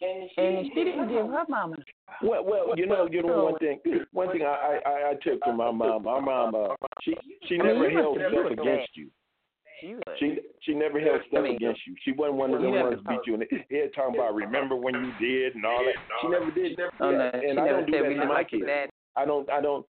[0.00, 1.76] and she didn't give her mama.
[2.22, 3.80] Well, well, you know, you know one thing.
[4.12, 6.04] One thing I I, I took from my mom.
[6.04, 7.14] My mom, uh, she
[7.46, 9.10] she I mean, never held must stuff against you.
[9.80, 9.96] She.
[10.18, 11.94] She she never held stuff I mean, against you.
[12.04, 14.34] She wasn't one of the you never ones beat you in the head talking about
[14.34, 15.94] remember when you did and all that.
[16.20, 16.78] She never did.
[17.00, 17.34] Oh, no, that.
[17.34, 18.64] and I don't do that we to my kids.
[19.16, 19.86] I don't I don't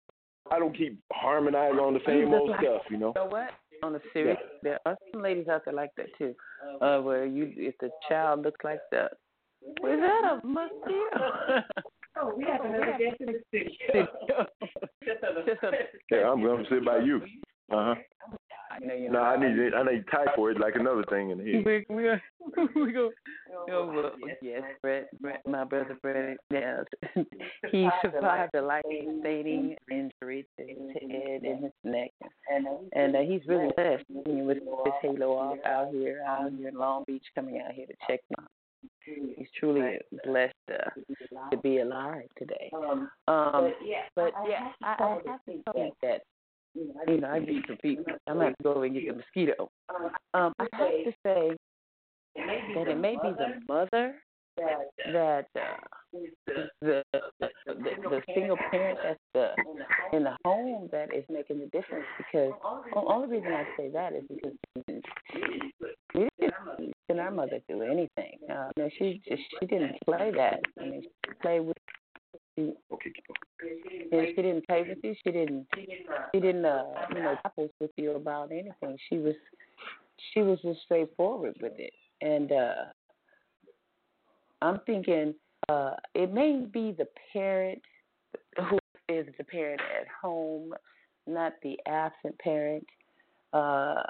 [0.50, 3.12] I don't keep harmonizing on the same old like- stuff, you know.
[3.16, 3.50] You know what?
[3.82, 6.34] On the serious, there are some ladies out there like that too,
[6.80, 9.12] uh, where you, if the child looks like that,
[9.66, 11.62] is that a mosquito?
[12.16, 14.06] Oh, we have another guest in the studio.
[15.04, 15.20] Just
[16.12, 17.16] Yeah, I'm going to sit by you.
[17.72, 17.94] Uh huh.
[18.70, 19.24] I know you No, know.
[19.24, 21.62] I need I need typhoid like another thing in here.
[21.64, 22.22] We we are,
[22.76, 23.10] we go.
[23.70, 26.36] Oh, well, yes, Brett, Brett, my brother Brett.
[26.50, 26.84] Yes,
[27.70, 32.10] he survived a life-sustaining injury to his head and his neck,
[32.94, 36.68] and uh, he's really blessed I mean, with his halo off out here, out here
[36.68, 38.46] in Long Beach, coming out here to check him
[39.08, 39.28] out.
[39.36, 42.70] He's truly blessed uh, to be alive today.
[42.72, 46.22] Um, but yeah, I, I have to think that
[46.74, 48.04] you know, I get people.
[48.26, 49.70] I'm gonna go over and get the mosquito.
[50.34, 51.56] Um, I have to say
[52.36, 54.16] that it may be the mother
[54.56, 55.60] that uh,
[56.12, 57.02] the, the
[57.40, 57.40] the
[57.78, 62.06] the single parent that's the in the home that is making the difference.
[62.18, 62.52] Because
[62.92, 64.52] the only reason I say that is because
[66.14, 68.38] we didn't send our mother do anything.
[68.50, 70.60] Uh, no, she just she didn't play that.
[70.80, 71.76] I mean, she played with.
[72.56, 72.72] She,
[74.12, 75.14] and she didn't play with you.
[75.24, 75.66] She didn't.
[76.32, 76.64] She didn't.
[76.64, 78.96] Uh, you know, tackles with you about anything.
[79.08, 79.34] She was.
[80.32, 82.74] She was just straightforward with it, and uh
[84.64, 85.34] I'm thinking
[85.68, 87.80] uh it may be the parent
[88.68, 90.72] who is the parent at home,
[91.26, 92.86] not the absent parent,
[93.52, 94.02] uh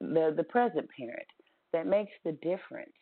[0.00, 1.26] the the present parent
[1.72, 2.92] that makes the difference.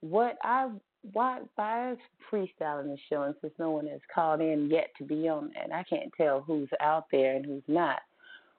[0.00, 0.70] What I
[1.12, 1.98] why by us
[2.32, 5.72] freestyling the show and since no one has called in yet to be on and
[5.72, 8.00] I can't tell who's out there and who's not,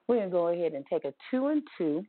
[0.06, 2.04] we're gonna go ahead and take a two and two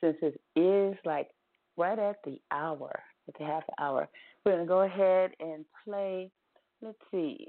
[0.00, 1.28] since it is like
[1.76, 4.08] right at the hour, at the half hour.
[4.48, 6.30] We're going to go ahead and play,
[6.80, 7.48] let's see,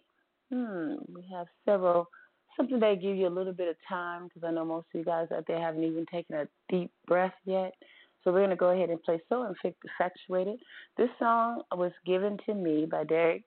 [0.51, 2.09] hmm, we have several,
[2.57, 5.05] something that give you a little bit of time because I know most of you
[5.05, 7.71] guys out there haven't even taken a deep breath yet.
[8.21, 10.59] So we're going to go ahead and play So Infatuated.
[10.97, 13.43] This song was given to me by Derek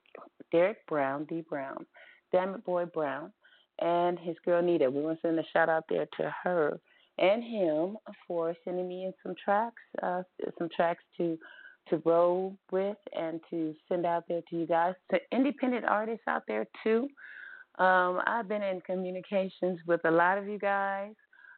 [0.50, 1.84] Derek Brown, D Brown,
[2.32, 3.34] Damn It Boy Brown,
[3.82, 4.90] and his girl Nita.
[4.90, 6.80] We want to send a shout out there to her
[7.18, 10.22] and him for sending me in some tracks, uh,
[10.56, 11.36] some tracks to
[11.88, 16.42] to roll with and to send out there to you guys, to independent artists out
[16.46, 17.08] there too.
[17.78, 21.14] Um, I've been in communications with a lot of you guys.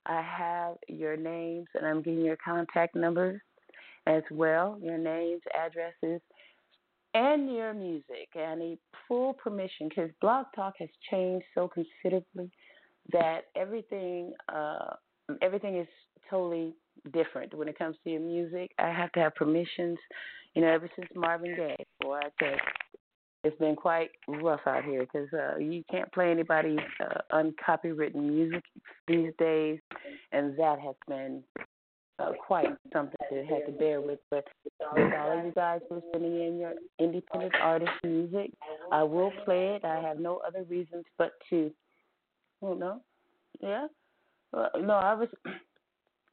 [0.06, 3.40] I have your names and I'm getting your contact numbers
[4.06, 6.20] as well, your names, addresses,
[7.14, 8.28] and your music.
[8.36, 12.50] I need full permission because Blog Talk has changed so considerably
[13.12, 14.94] that everything uh,
[15.42, 15.88] everything is
[16.28, 16.74] totally
[17.12, 18.70] different when it comes to your music.
[18.78, 19.98] I have to have permissions.
[20.54, 22.56] You know, ever since Marvin Gaye, boy, I you,
[23.44, 28.62] it's been quite rough out here because uh, you can't play anybody's uh, uncopywritten music
[29.06, 29.78] these days,
[30.32, 31.42] and that has been
[32.18, 34.18] uh, quite something to have to bear with.
[34.30, 34.72] But with
[35.12, 38.50] all of you guys who are sending in your independent artist music,
[38.90, 39.84] I will play it.
[39.84, 41.70] I have no other reasons but to.
[42.60, 43.00] Well, no,
[43.60, 43.88] yeah,
[44.52, 45.28] well, no, I was.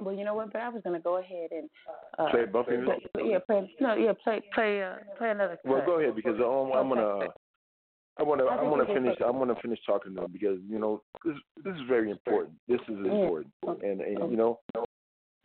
[0.02, 0.52] Well, you know what?
[0.52, 1.70] But I was gonna go ahead and
[2.18, 3.10] uh, play bumpy music.
[3.24, 3.72] Yeah, play.
[3.80, 5.60] No, yeah, play, play, uh, play another.
[5.64, 5.86] Well, cut.
[5.86, 7.28] go ahead because I'm, I'm gonna.
[8.18, 8.46] I want to.
[8.48, 9.18] I I want to finish.
[9.18, 11.36] take- I want to finish talking to them because you know this.
[11.64, 12.56] This is very important.
[12.68, 14.60] This is important, and and you know,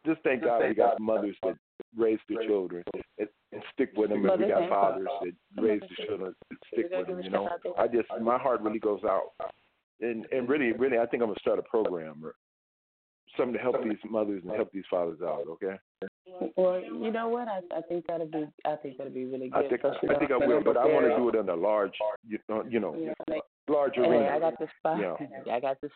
[0.07, 1.57] just thank God we got mothers that
[1.97, 2.83] raise their children
[3.19, 5.33] and, and stick with them, and we got fathers fathers.
[5.55, 7.21] that raise their children and stick with them.
[7.23, 9.33] You know, I just my heart really goes out,
[10.01, 12.35] and and really, really, I think I'm gonna start a program or
[13.37, 15.45] something to help these mothers and help these fathers out.
[15.49, 15.77] Okay.
[16.57, 17.49] Well, you know what?
[17.49, 18.47] I I think that'll be.
[18.65, 19.65] I think that'll be really good.
[19.65, 21.55] I think especially I think I will, but I want to do it in a
[21.55, 21.95] large,
[22.29, 24.29] you know, you know, Yeah, like, large Hey, arena.
[24.29, 25.01] I got this five.
[25.01, 25.15] Yeah.
[25.53, 25.93] I got this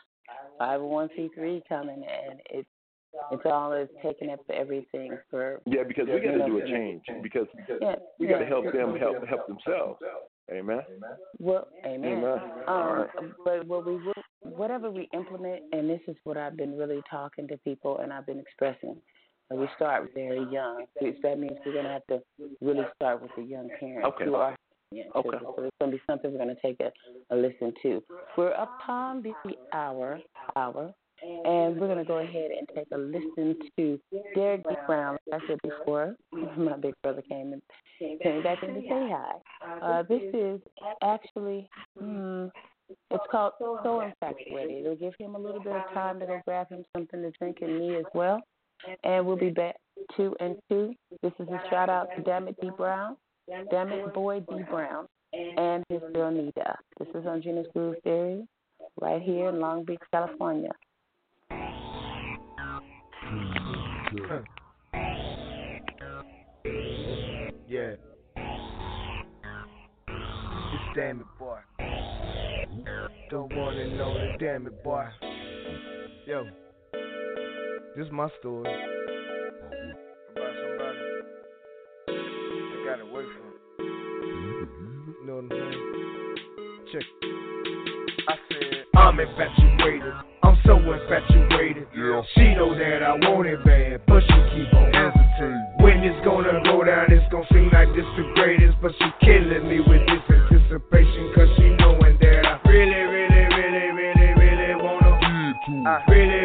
[0.59, 2.69] five hundred one c three coming, and it's
[3.33, 5.61] it's all is taking up everything for.
[5.67, 7.47] Yeah, because we got to do a change because
[7.81, 8.49] Yeah, we got to yeah.
[8.49, 10.01] help them help help themselves.
[10.51, 10.81] Amen.
[11.39, 12.19] Well, amen.
[12.19, 12.39] Amen.
[12.67, 13.09] Um, right.
[13.45, 17.47] but what we will, whatever we implement, and this is what I've been really talking
[17.49, 18.97] to people, and I've been expressing.
[19.51, 20.87] and We start very young.
[20.99, 22.21] So That means we're gonna have to
[22.61, 24.25] really start with the young parents Okay.
[24.25, 24.57] who are.
[24.93, 25.39] Yeah, Okay.
[25.41, 26.91] So it's gonna be something we're gonna take a,
[27.33, 28.03] a listen to.
[28.37, 29.35] We're upon the
[29.73, 30.21] hour,
[30.57, 34.01] hour, and we're gonna go ahead and take a listen to
[34.35, 34.75] Derek D.
[34.87, 35.19] Brown.
[35.31, 36.17] Like I said before,
[36.57, 37.63] my big brother came and
[38.23, 39.33] came back in to say hi.
[39.83, 40.61] Uh, this is
[41.03, 42.47] actually, hmm,
[43.11, 44.85] it's called So Infatuated.
[44.85, 47.59] It'll give him a little bit of time to go grab him something to drink
[47.61, 48.41] and me as well.
[49.05, 49.77] And we'll be back
[50.17, 50.95] two and two.
[51.23, 52.71] This is a shout out to Dammit D.
[52.77, 53.17] Brown,
[53.71, 54.63] Dammit Boy D.
[54.71, 56.77] Brown, and his girl Nita.
[56.99, 58.47] This is on Gena's Groove Theory,
[59.01, 60.71] right here in Long Beach, California.
[64.13, 64.41] Yeah.
[70.73, 71.59] It's damn it, boy.
[73.31, 75.07] Don't wanna know the damn it, boy.
[76.27, 76.45] Yo,
[77.97, 78.69] this is my story
[80.33, 80.99] about somebody
[82.85, 83.51] got away from.
[83.79, 85.81] You know what I'm saying?
[86.93, 87.07] Check.
[88.29, 90.15] I said I'm infatuated.
[90.67, 91.89] So infatuated.
[91.97, 92.23] Yeah.
[92.35, 95.67] She know that I want it bad, but she keep on hesitating.
[95.81, 99.69] When it's gonna go down, it's gonna seem like this the greatest, but she killing
[99.69, 105.11] me with this anticipation, cause she knowing that I really, really, really, really, really wanna.
[105.87, 106.40] I really, really, really,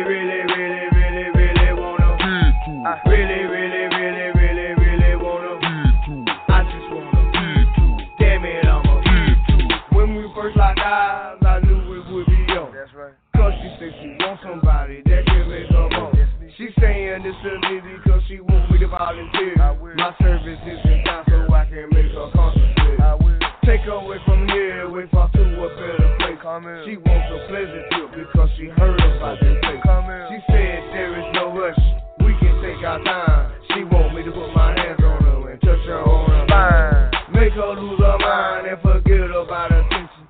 [26.62, 26.86] place.
[26.86, 29.82] She wants a pleasure trip because she heard about this place.
[30.30, 31.80] She said there is no rush,
[32.24, 33.52] we can take our time.
[33.74, 37.34] She want me to put my hands on her and touch her on her spine.
[37.34, 40.26] Make her lose her mind and forget about her tension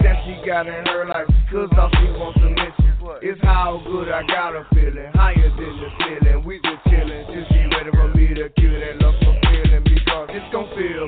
[0.00, 1.26] that she got in her life.
[1.50, 2.88] Cause all she wants to mention
[3.22, 5.10] is how good I got her feeling.
[5.14, 6.37] Higher than the ceiling.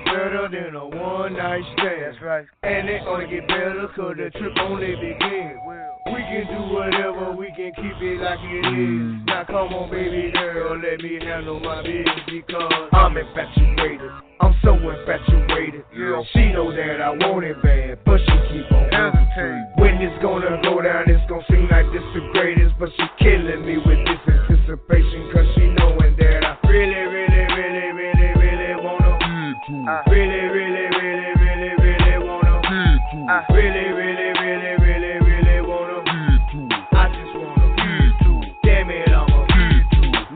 [0.05, 2.16] Feel better than a one night stand.
[2.22, 2.46] right.
[2.62, 5.59] And it only get better cause the trip only begins.
[6.07, 8.72] We can do whatever, we can keep it like it is.
[8.72, 9.26] Mm.
[9.26, 14.11] Now come on, baby girl, let me handle my business because I'm infatuated.
[14.40, 15.84] I'm so infatuated.
[15.92, 16.22] Yeah.
[16.32, 19.76] She know that I want it bad, but she keep on hesitating.
[19.76, 23.61] When it's gonna go down, it's gonna seem like this the greatest, but she killing
[23.68, 25.60] me with this anticipation, cause she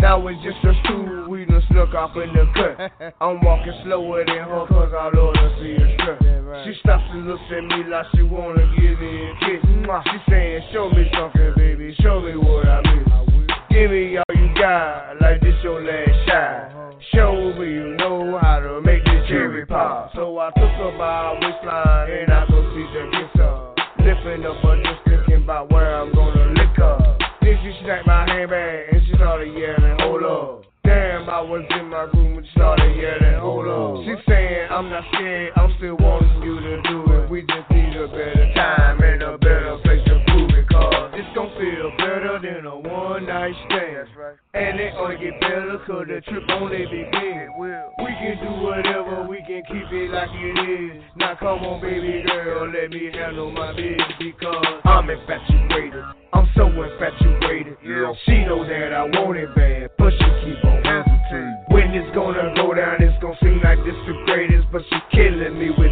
[0.05, 3.14] Now it's just us two, we done snuck off in the cut.
[3.24, 6.20] I'm walking slower than her, cause I love to see her strut.
[6.68, 9.64] She stops and looks at me like she wanna give me a kiss.
[9.64, 13.09] She saying, show me something, baby, show me what I miss.
[13.72, 17.00] Give me all you got, like this your last shot.
[17.14, 20.12] Show me you know how to make this cherry pop.
[20.14, 23.57] So I took her by her waistline and I go see the kiss her.
[24.05, 27.16] Lifting up her just thinking about where I'm gonna lick her.
[27.40, 28.63] Then she snatched my handbag and
[44.64, 47.52] And it only get better cause the trip only begins.
[47.60, 51.02] We can do whatever, we can keep it like it is.
[51.16, 56.04] Now come on, baby girl, let me handle my business because I'm infatuated.
[56.32, 57.76] I'm so infatuated.
[58.24, 61.64] She know that I want it bad, but she keep on hesitating.
[61.68, 65.58] When it's gonna go down, it's gonna seem like this the greatest, but she killing
[65.60, 65.84] me with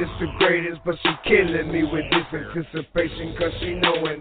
[0.00, 4.19] this the greatest, but she killing me with this anticipation, cause she knowing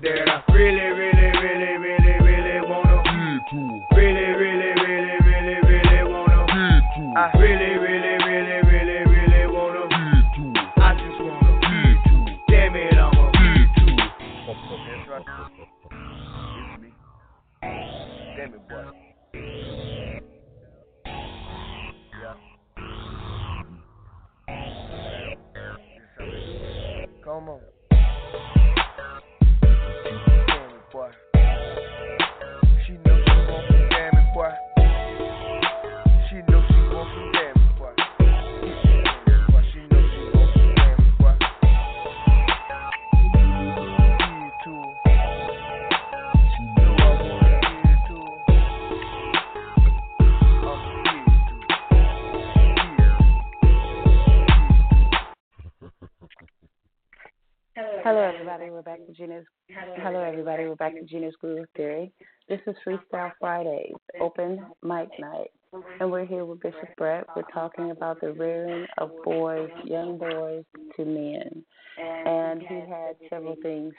[61.00, 62.12] We're back Groove Theory.
[62.50, 65.52] This is Freestyle Fridays, open mic night,
[66.00, 67.26] and we're here with Bishop Brett.
[67.36, 70.66] We're talking about the rearing of boys, young boys,
[70.98, 71.64] to men,
[71.98, 73.94] and he had several things.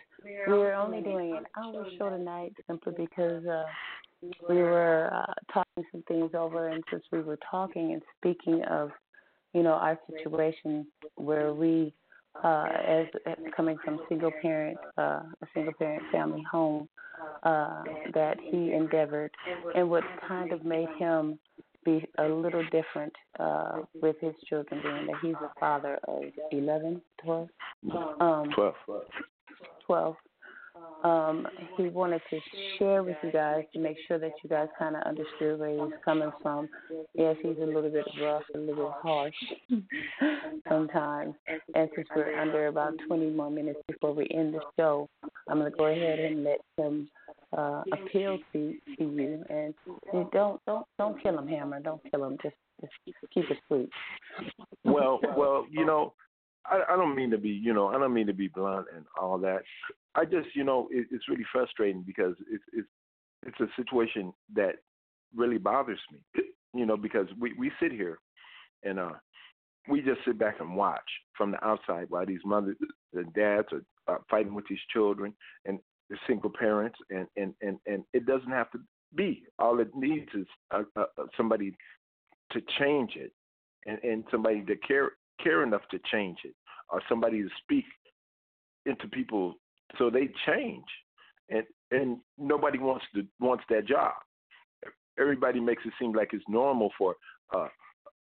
[0.47, 3.65] We were only doing an hour show tonight simply because uh,
[4.49, 8.91] we were uh, talking some things over, and since we were talking and speaking of,
[9.55, 10.87] you know, our situation
[11.17, 11.95] where we
[12.43, 16.89] uh, as as coming from single parent, uh, a single parent family home,
[17.43, 17.83] uh,
[18.15, 19.31] that he endeavored,
[19.75, 21.39] and what kind of made him
[21.85, 27.01] be a little different uh, with his children, being that he's a father of 11,
[27.23, 27.49] 12,
[28.21, 28.75] um, 12.
[29.87, 30.17] 12.
[31.03, 32.39] Um, he wanted to
[32.79, 35.95] share with you guys to make sure that you guys kind of understood where he's
[36.05, 36.69] coming from.
[37.15, 39.35] Yes, he's a little bit rough, a little bit harsh
[40.69, 41.35] sometimes.
[41.75, 45.09] And since we're under about 20 more minutes before we end the show,
[45.49, 47.09] I'm going to go ahead and let him
[47.57, 49.75] uh, appeal to to you, and
[50.33, 51.81] don't don't don't kill him, Hammer.
[51.81, 52.37] Don't kill him.
[52.43, 52.93] Just just
[53.35, 53.91] keep it sweet.
[54.85, 56.13] Well, well, you know,
[56.67, 59.05] I, I don't mean to be, you know, I don't mean to be blunt and
[59.21, 59.63] all that.
[60.15, 62.89] I just, you know, it, it's really frustrating because it's it's
[63.47, 64.77] it's a situation that
[65.35, 66.23] really bothers me,
[66.75, 68.19] you know, because we we sit here
[68.83, 69.13] and uh
[69.89, 71.01] we just sit back and watch
[71.37, 72.77] from the outside while these mothers
[73.15, 75.33] and dads are, are fighting with these children
[75.65, 75.79] and
[76.11, 78.79] the single parents and and and and it doesn't have to
[79.15, 81.05] be all it needs is uh, uh,
[81.37, 81.75] somebody
[82.53, 83.33] to change it
[83.87, 86.55] and and somebody to care care enough to change it
[86.91, 87.85] or somebody to speak
[88.87, 89.55] into people
[89.99, 90.85] so they change
[91.51, 94.13] and and nobody wants to wants that job
[95.19, 97.15] everybody makes it seem like it's normal for
[97.55, 97.69] uh,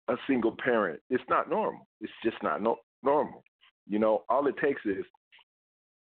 [0.08, 0.99] a single parent.
[1.10, 1.88] It's not normal.
[2.01, 3.43] It's just not no, normal.
[3.88, 5.05] You know, all it takes is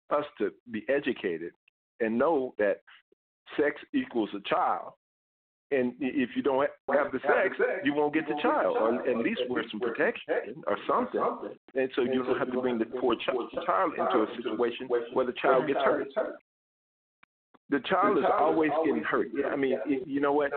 [0.10, 1.52] us to be educated
[2.00, 2.82] and know that
[3.60, 4.94] sex equals a child.
[5.70, 9.42] And if you don't have the sex, you won't get the child, or at least
[9.50, 11.22] wear some protection or something.
[11.76, 15.34] And so you don't have to bring the poor child into a situation where the
[15.42, 16.08] child gets hurt.
[17.70, 19.28] The child is always getting hurt.
[19.52, 20.52] I mean, you know what?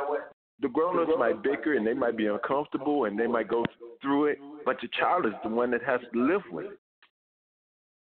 [0.63, 3.65] the grown-ups might bicker and they might be uncomfortable and they might go
[4.03, 6.79] through it, but the child is the one that has to live with it.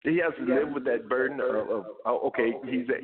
[0.02, 3.02] He has to live with that burden of, of oh, okay, he's at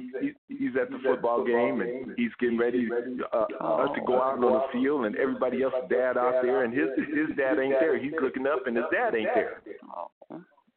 [0.48, 2.88] he's at the football game and he's getting ready
[3.34, 6.72] uh, us to go out on the field and everybody else's dad out there and
[6.72, 7.98] his his dad ain't there.
[7.98, 9.60] He's looking up and his dad ain't there.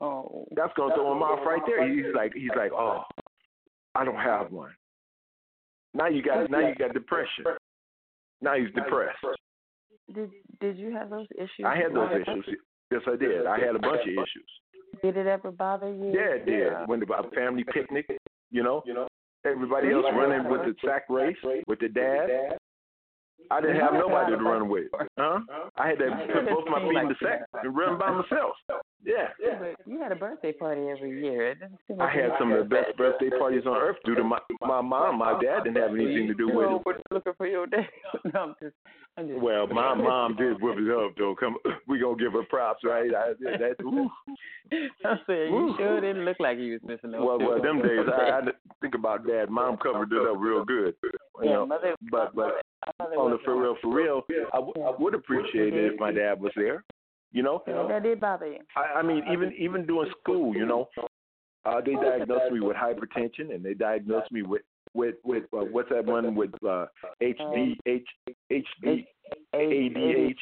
[0.02, 1.88] Oh, that's gonna throw him off right there.
[1.88, 3.04] He's like he's like oh,
[3.96, 4.72] I don't have one.
[5.94, 7.46] Now you got now you got depression.
[8.42, 9.24] Now he's depressed.
[10.14, 11.66] Did Did you have those issues?
[11.66, 12.58] I had those issues.
[12.92, 13.46] Yes, I did.
[13.46, 14.50] I had a bunch of issues.
[15.02, 16.12] Did it ever bother you?
[16.14, 16.72] Yeah, it did.
[16.72, 16.86] Yeah.
[16.86, 18.06] When the family picnic,
[18.52, 19.08] you know, you know,
[19.46, 21.38] everybody else running with the sack race
[21.68, 22.58] with the dad.
[23.52, 24.88] I didn't have nobody to run with.
[25.18, 25.40] Huh?
[25.78, 28.56] I had to put both my feet in the sack and run by myself.
[29.04, 29.30] Yeah.
[29.42, 31.52] yeah you had a birthday party every year.
[31.52, 31.58] It
[31.90, 34.82] like I had some of the best birthday parties on earth due to my my
[34.82, 35.20] mom.
[35.20, 37.02] My dad didn't have anything to do with it.
[37.12, 37.88] Looking for your dad.
[38.34, 38.76] no, I'm just,
[39.18, 39.40] I'm just.
[39.40, 41.36] Well, my mom did whip it up though.
[41.40, 41.56] Come,
[41.88, 43.10] we gonna give her props, right?
[43.14, 44.10] I, that, ooh.
[45.06, 47.26] I'm saying you sure didn't look like you was missing no.
[47.26, 48.42] Well, well, them days I, I
[48.82, 49.50] think about dad.
[49.50, 50.94] Mom covered it up real good.
[51.04, 51.12] You
[51.44, 52.62] yeah, know, mother, but but
[53.00, 54.22] on the for real, for real,
[54.54, 56.84] I, w- I would appreciate it if my dad was there.
[57.32, 58.60] You know, that did bother you.
[58.76, 60.90] I, I mean, even even doing school, you know,
[61.66, 64.64] uh, they diagnosed me with hypertension, and they diagnosed me with
[64.96, 66.86] with with uh, what's that one with uh,
[67.22, 68.08] HD H
[68.52, 69.06] HD
[69.54, 70.34] ADH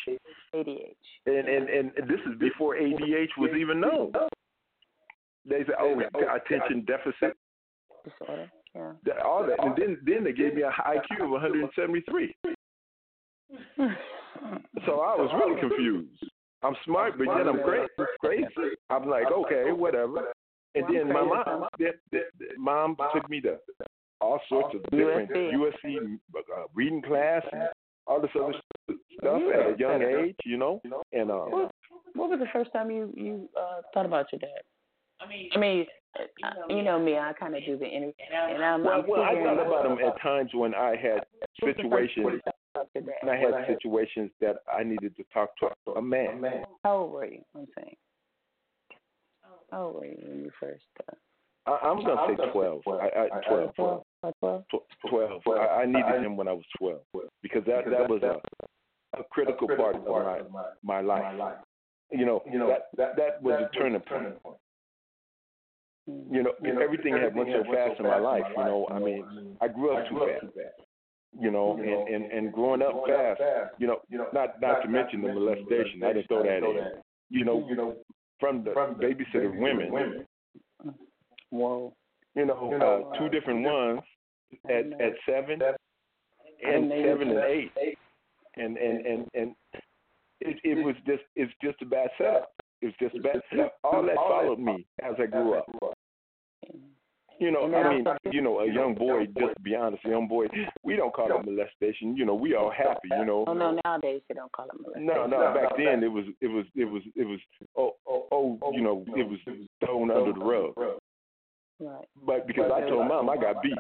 [0.56, 0.96] ADH.
[1.26, 4.14] And, and and this is before ADH was even known.
[5.46, 6.00] They said, "Oh,
[6.36, 7.36] attention deficit
[8.06, 8.92] disorder." Yeah.
[9.26, 12.36] All that, and then then they gave me a IQ of 173.
[14.86, 16.24] so I was really confused.
[16.68, 17.88] I'm smart, but yet I'm crazy.
[18.20, 18.76] Crazy.
[18.90, 20.34] I'm like, okay, whatever.
[20.76, 21.68] And then my mom,
[22.58, 23.58] mom took me to
[24.20, 27.64] all sorts of different USC uh, reading class and
[28.06, 28.54] all this other
[29.18, 30.82] stuff at a young age, you know.
[31.14, 31.72] And uh, what,
[32.14, 34.62] what was the first time you you uh, thought about your dad?
[35.22, 35.86] I mean, I mean,
[36.20, 38.84] uh, you know me, I kind of do the interview, and I'm.
[38.84, 41.24] Well, I'm well I thought about him at times when I had
[41.64, 42.42] situations
[42.96, 46.42] and I had situations that I needed to talk to a man.
[46.84, 47.42] How old were you?
[47.56, 47.96] I'm saying.
[49.72, 50.84] How old were you when you first?
[51.10, 51.14] Uh,
[51.68, 52.82] I, I'm gonna say twelve.
[52.88, 53.76] I, I, twelve.
[53.76, 54.04] Twelve.
[54.40, 54.64] Twelve.
[55.10, 55.42] Twelve.
[55.48, 57.02] I, I needed him when I was twelve
[57.42, 61.56] because that that was a, a critical part of my my life.
[62.12, 64.36] You know, you know that that was a turning point.
[66.08, 68.44] You know, everything had went so fast in my life.
[68.56, 70.54] You know, I mean, I grew up too fast
[71.40, 73.42] you know, and, and, and growing up fast,
[73.78, 76.04] you know, you know, not not to mention the molestation.
[76.04, 77.02] I didn't throw that in.
[77.30, 77.96] You know, you know,
[78.40, 79.92] from the babysitter women.
[79.92, 80.26] women.
[81.50, 81.94] Whoa.
[82.36, 84.02] You know, uh, two different ones
[84.70, 85.60] at at seven
[86.64, 87.72] and seven and eight,
[88.56, 89.56] and and and and
[90.42, 92.52] it it was just it's just a bad setup.
[92.82, 93.42] It's just a bad.
[93.50, 93.74] Setup.
[93.84, 95.97] All that followed me as I grew up.
[97.40, 99.26] You know, I mean, you know, a young boy.
[99.38, 100.48] Just to be honest, a young boy.
[100.84, 102.18] We don't call it molestation.
[102.18, 103.10] You know, we all happy.
[103.12, 103.46] You know.
[103.48, 105.08] Oh no, nowadays they don't call it molestation.
[105.08, 105.54] No, no.
[105.54, 107.40] Back then it was, it was, it was, it was.
[107.78, 108.72] Oh, oh, oh.
[108.74, 109.40] You know, it was
[109.84, 110.74] thrown under the rug.
[111.80, 112.08] Right.
[112.26, 113.78] But because I told mom I got beat.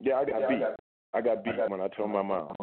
[0.00, 0.62] Yeah, I got beat.
[1.14, 2.54] I got beat when I told my mom.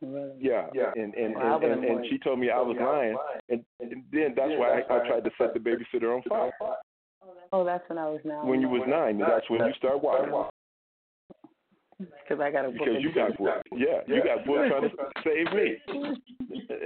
[0.00, 0.30] Really?
[0.40, 3.16] Yeah, yeah, and and and, and, and she told me I was lying,
[3.48, 6.52] and, and then that's why I, I tried to set the babysitter on fire.
[7.52, 8.46] Oh, that's when I was nine.
[8.46, 10.32] When you was nine, that's when you start watching.
[11.98, 13.68] Because I got a because you got booked.
[13.72, 14.90] Yeah, you got booked trying to
[15.24, 15.76] save me,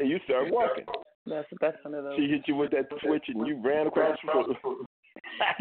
[0.01, 0.87] and you start walking.
[1.27, 2.17] That's that's one of those.
[2.17, 4.77] She hit you with that switch, and you ran across the floor.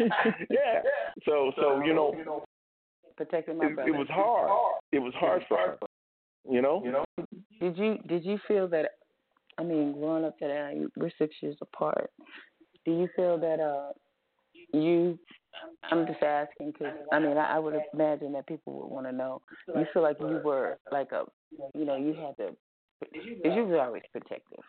[0.50, 0.80] yeah.
[1.26, 2.44] So so you know,
[3.16, 3.90] protecting my it, brother.
[3.90, 4.50] it was hard.
[4.90, 5.78] It was hard for her.
[6.50, 6.82] You know.
[6.84, 7.04] You know.
[7.60, 8.86] Did you did you feel that?
[9.58, 12.10] I mean, growing up today, we're six years apart.
[12.86, 13.92] Do you feel that uh
[14.72, 15.18] you?
[15.90, 19.12] I'm just asking because I mean I, I would imagine that people would want to
[19.12, 19.42] know.
[19.68, 21.24] You feel like you were like a,
[21.74, 22.56] you know, you had to,
[23.00, 24.60] because you were always protective.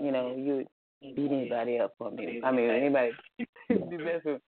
[0.00, 0.64] You know, you
[1.00, 2.40] beat anybody up for me.
[2.44, 3.12] I mean, anybody
[3.68, 4.38] do that for.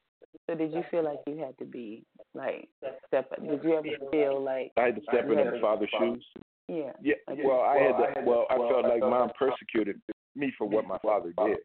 [0.49, 2.69] So did you feel like you had to be like
[3.07, 3.31] step?
[3.41, 6.25] Did you ever feel like I had to step in his father's shoes.
[6.69, 6.93] yeah?
[7.03, 7.15] Yeah.
[7.45, 8.21] Well, I had to.
[8.27, 10.01] Well, I felt like mom persecuted
[10.37, 11.59] me for what my father did.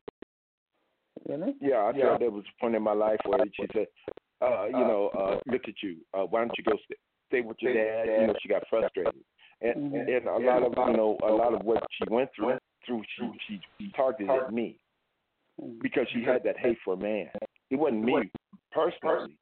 [1.27, 1.55] Really?
[1.61, 3.87] Yeah, I felt there was a point in my life where she said,
[4.41, 5.97] uh, you know, uh, look at you.
[6.13, 6.95] Uh, why don't you go stay,
[7.27, 8.21] stay with your dad?
[8.21, 9.13] You know, she got frustrated,
[9.61, 10.17] and Mhm.
[10.17, 13.31] and a lot of you know a lot of what she went through through she
[13.47, 14.77] she, she targeted at me
[15.61, 15.81] Mm.
[15.81, 17.29] because she had that hate for a man.
[17.69, 18.31] It wasn't me
[18.71, 19.35] personally.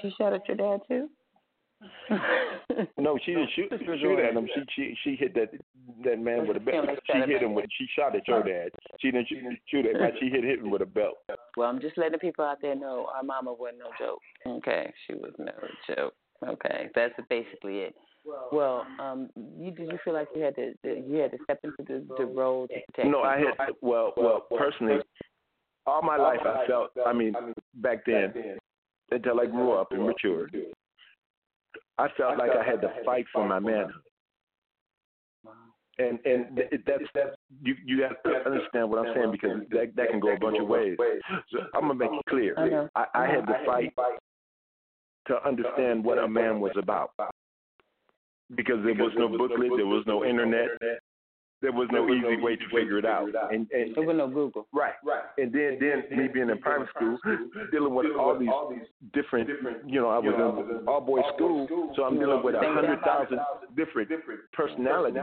[0.00, 1.10] She shot at your dad too.
[2.98, 4.48] No, she didn't shoot shoot at him.
[4.54, 5.50] She she she hit that
[6.04, 6.86] that man with a belt.
[7.06, 8.70] She hit him with she shot at your dad.
[9.00, 10.10] She didn't shoot, shoot at him.
[10.20, 11.18] She hit him with a belt.
[11.56, 14.20] Well, I'm just letting the people out there know our mama wasn't no joke.
[14.46, 15.52] Okay, she was no
[15.88, 16.14] joke.
[16.46, 17.94] Okay, that's basically it.
[18.52, 21.76] Well, um, you did you feel like you had to you had to step into
[21.80, 23.08] the, the role to protect?
[23.08, 25.00] No, I had well well personally
[25.86, 27.34] all my life I felt I mean
[27.74, 28.32] back then
[29.10, 30.56] until I grew up and matured.
[31.98, 33.92] I felt like I had to fight for my manhood.
[35.98, 40.10] And and that's that's you you have to understand what I'm saying because that that
[40.10, 40.96] can go a bunch of ways.
[41.52, 42.90] So I'm gonna make it clear.
[42.94, 43.00] I.
[43.00, 43.92] I, I had to fight
[45.28, 47.12] to understand what a man was about
[48.54, 50.68] because there was no booklet, there was no internet,
[51.62, 53.28] there was no easy way to figure it out.
[53.50, 54.66] And and There was no Google.
[54.72, 57.16] Right, right, and then then me being in private school,
[57.72, 58.48] dealing with all these
[59.12, 59.48] different,
[59.86, 61.66] you know, I was in all boys school,
[61.96, 63.38] so I'm dealing with a hundred thousand
[63.76, 64.10] different
[64.52, 65.22] personalities.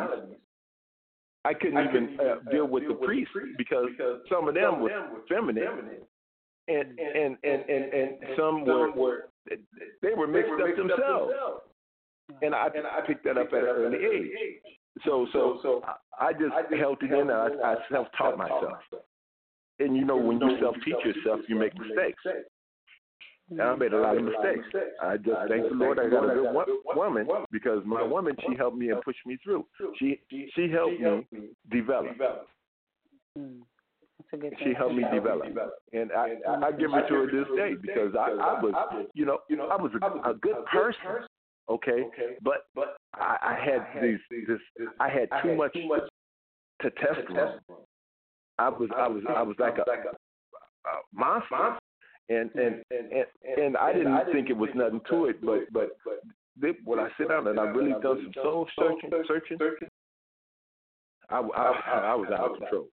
[1.44, 3.90] I couldn't even uh, deal with the priests because
[4.32, 4.92] some of them were
[5.28, 5.90] feminine,
[6.68, 9.30] and and and and, and some were
[10.02, 11.34] they were mixed up themselves,
[12.42, 14.32] and I and I picked that up at an early age.
[15.06, 15.84] So so so
[16.20, 17.22] I just held it in.
[17.22, 18.78] and I, I self taught myself,
[19.80, 22.22] and you know when you self teach yourself, you make mistakes.
[23.52, 24.66] And I made a lot of mistakes.
[25.02, 28.56] I just thank the Lord I got a good wo- woman because my woman she
[28.56, 29.66] helped me and pushed me through.
[30.00, 30.22] She
[30.56, 31.28] she helped me
[31.70, 32.18] develop.
[32.18, 32.48] That's
[34.34, 35.48] a good She helped me develop,
[35.92, 38.74] and I I give it to her this day because I I was
[39.14, 41.28] you know I was a, a good person,
[41.70, 42.06] okay,
[42.42, 44.60] but but I, I had these this
[45.00, 45.76] I had too much
[46.82, 47.60] testosterone.
[48.60, 49.86] I was I was I was like a, a
[51.14, 51.78] monster,
[52.32, 53.26] and and and
[53.58, 55.98] and I didn't think it was nothing to it, but but
[56.60, 59.58] they, when I sit down and I really done some soul searching searching,
[61.30, 62.88] I I, I was out of control.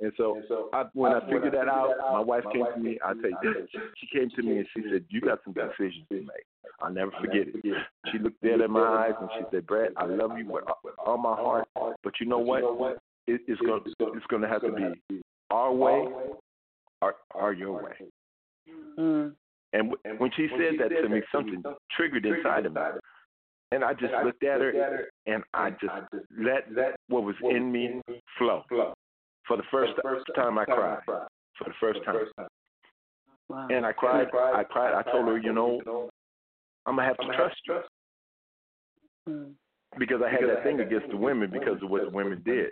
[0.00, 2.98] And so so I, when I figured that out, my wife came to me.
[3.04, 3.66] I tell you,
[3.96, 6.46] she came to me and she said, "You got some decisions to make.
[6.80, 7.64] I'll never forget it."
[8.12, 10.64] She looked dead in my eyes and she said, "Brad, I love you with
[11.04, 11.66] all my heart,
[12.04, 12.62] but you know what?
[13.26, 15.20] It, it's gonna it's going to have to be
[15.50, 16.06] our way
[17.02, 17.92] or, or your way."
[18.98, 19.34] Mm.
[19.72, 21.62] And w- when she said that to me, something
[21.96, 22.80] triggered inside of me.
[23.70, 27.70] And I just looked at her and I just I just let what was in
[27.70, 28.00] me
[28.38, 28.62] flow.
[28.68, 28.94] flow.
[29.46, 31.00] For the first first time I cried.
[31.04, 31.28] For
[31.64, 32.16] the first time.
[33.48, 33.68] Wow.
[33.70, 36.10] And I cried, I cried, I told her, you know,
[36.86, 37.80] I'm gonna have to trust you.
[39.28, 39.52] Mm.
[39.98, 42.68] Because I had that thing against the women because of what the women did.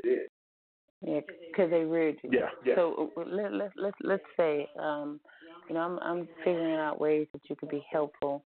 [1.02, 1.20] Yeah,
[1.50, 2.30] because they reared you.
[2.32, 2.74] Yeah, yeah.
[2.74, 5.20] So uh, let let let let's say, um,
[5.68, 8.44] you know, I'm I'm figuring out ways that you could be helpful.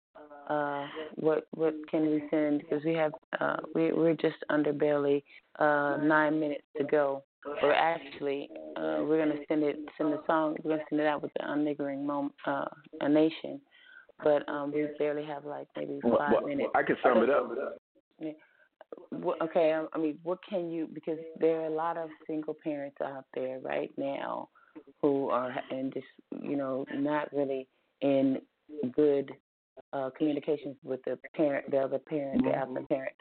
[0.49, 0.87] Uh,
[1.17, 2.61] what what can we send?
[2.61, 5.25] Because we have uh, we we're just under barely
[5.59, 7.23] uh nine minutes to go.
[7.63, 10.57] Or actually, uh, we're gonna send it send the song.
[10.63, 12.65] We're gonna send it out with the unniggering mom, uh,
[13.01, 13.61] a nation.
[14.23, 16.71] But um, we barely have like maybe five well, minutes.
[16.75, 17.53] I can sum it up.
[19.11, 20.89] What, okay, I, I mean, what can you?
[20.93, 24.49] Because there are a lot of single parents out there right now
[25.01, 26.07] who are in just,
[26.43, 27.67] you know, not really
[28.01, 28.39] in
[28.93, 29.33] good
[29.93, 33.13] uh, communications with the parent, the other parent, the absent parent.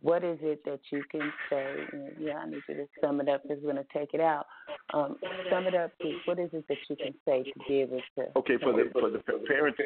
[0.00, 1.74] What is it that you can say?
[2.20, 4.46] Yeah, I need you to sum it up because we're going to take it out.
[4.92, 5.16] Um,
[5.50, 5.90] sum it up.
[5.98, 8.26] To, what is it that you can say to be able to?
[8.36, 9.78] Okay, for the for the parents,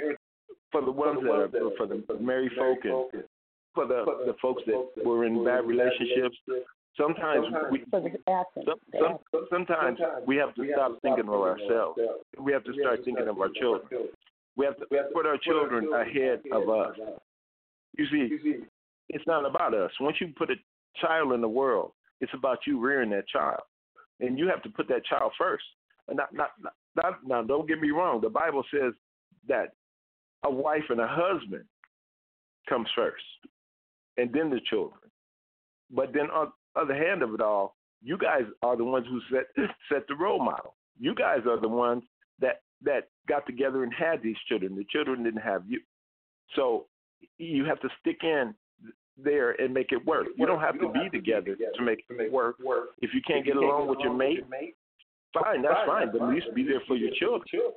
[0.71, 3.25] for the ones that are for the married folk and
[3.75, 6.37] for the the folks that were in bad relationships.
[6.99, 9.47] Sometimes we So the some, some, absence.
[9.51, 11.99] sometimes we have to stop thinking of ourselves.
[12.39, 14.09] We have to start thinking of our children.
[14.57, 16.97] We have to put our children ahead of us.
[17.97, 18.57] You see,
[19.09, 19.91] it's not about us.
[20.01, 20.57] Once you put a
[21.01, 23.61] child in the world, it's about you rearing that child,
[24.21, 25.65] and you have to put that child first.
[26.09, 27.43] And not, not, not, not now.
[27.43, 28.21] Don't get me wrong.
[28.21, 28.93] The Bible says
[29.47, 29.75] that
[30.45, 31.65] a wife and a husband
[32.69, 33.23] comes first,
[34.17, 34.99] and then the children.
[35.91, 39.47] But then the other hand of it all, you guys are the ones who set
[39.93, 40.75] set the role model.
[40.99, 42.03] You guys are the ones
[42.41, 44.77] that that got together and had these children.
[44.77, 45.81] The children didn't have you.
[46.57, 46.87] So
[47.39, 48.55] you have to stick in
[49.23, 50.29] there and make it work.
[50.37, 52.57] You don't have to be together to make it work.
[53.01, 54.45] If you can't get along with your mate,
[55.35, 56.13] fine, that's fine.
[56.13, 57.73] But at least be there for your children.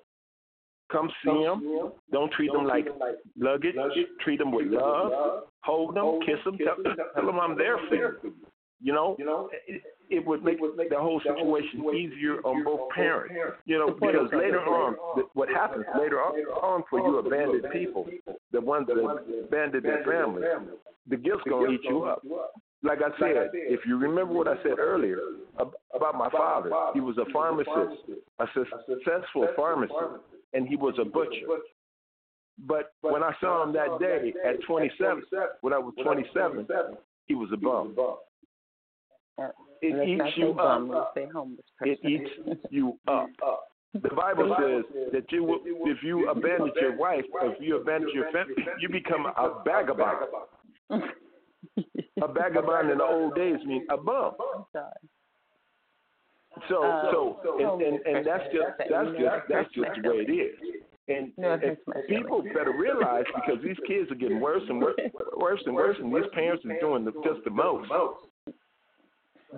[0.91, 1.91] Come see them.
[2.11, 2.85] Don't treat them like
[3.37, 3.75] luggage.
[4.21, 5.43] Treat them with love.
[5.63, 6.75] Hold them, kiss them, tell,
[7.15, 8.33] tell them I'm there for you.
[8.83, 9.25] You know, you
[9.67, 13.33] it, it would make the whole situation easier on both parents.
[13.65, 14.95] You know, because later on,
[15.33, 18.07] what happens later on, on for you abandoned people,
[18.51, 20.41] the ones that abandoned their family,
[21.07, 22.23] the guilt's gonna eat you up.
[22.83, 25.19] Like I said, if you remember what I said earlier
[25.59, 28.09] ab- about my father, he was a pharmacist,
[28.39, 28.45] a
[28.87, 29.95] successful pharmacist,
[30.53, 31.45] and he was a butcher.
[32.57, 35.23] But when I saw him that day at 27,
[35.61, 36.67] when I was 27,
[37.27, 37.95] he was a bum.
[39.81, 41.13] It eats you bum, up.
[41.15, 42.29] let's say homeless It eats
[42.69, 43.29] you up.
[43.93, 48.31] The Bible says that you, will- if you abandon your wife, if you abandon your
[48.31, 50.27] family, you become a vagabond.
[52.23, 54.31] A vagabond in the old days means a bum.
[56.69, 60.31] So, Uh, so, and, and, and that's just that's just that's just the way it
[60.31, 60.55] is.
[61.07, 62.23] And, and that's my feeling.
[62.23, 64.95] people better realize because these kids are getting worse and worse,
[65.37, 67.89] worse and worse, and these parents are doing the, just the most.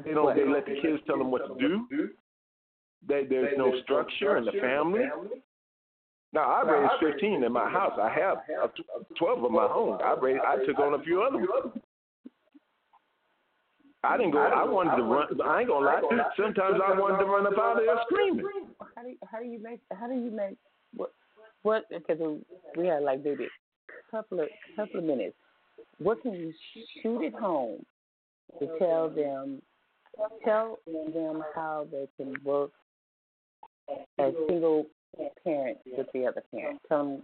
[0.05, 0.35] They don't.
[0.35, 2.09] They let the kids tell them what to do.
[3.07, 5.01] They, there's no structure in the family.
[6.31, 7.93] Now I raised 15 in my house.
[8.01, 8.67] I have uh,
[9.19, 10.01] 12 of my own.
[10.01, 10.41] I raised.
[10.45, 11.79] I took on a few other ones.
[14.03, 14.39] I didn't go.
[14.39, 15.27] I wanted to run.
[15.45, 16.01] I ain't gonna lie.
[16.35, 18.45] Sometimes I wanted to run up out of there screaming.
[18.95, 20.57] How do you, how do you make how do you make
[20.95, 21.13] what
[21.61, 22.19] what because
[22.77, 25.35] we had like maybe a couple of couple of minutes.
[25.99, 26.53] What can you
[27.01, 27.85] shoot at home
[28.59, 29.61] to tell them
[30.43, 32.71] tell them how they can work
[34.19, 34.85] as single
[35.43, 36.79] parents with the other parent?
[36.87, 37.21] Tell them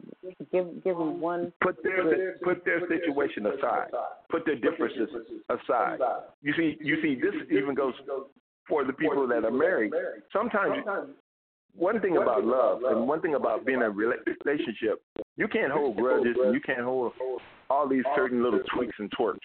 [0.51, 3.89] give give them one Put their put their situation aside.
[4.29, 5.09] Put their differences
[5.49, 5.99] aside.
[6.41, 7.93] You see, you see, this even goes
[8.67, 9.91] for the people that are married.
[10.31, 10.85] Sometimes,
[11.75, 15.01] one thing about love and one thing about being in a relationship,
[15.37, 17.13] you can't hold grudges and you can't hold
[17.69, 19.37] all these certain little tweaks and twerks.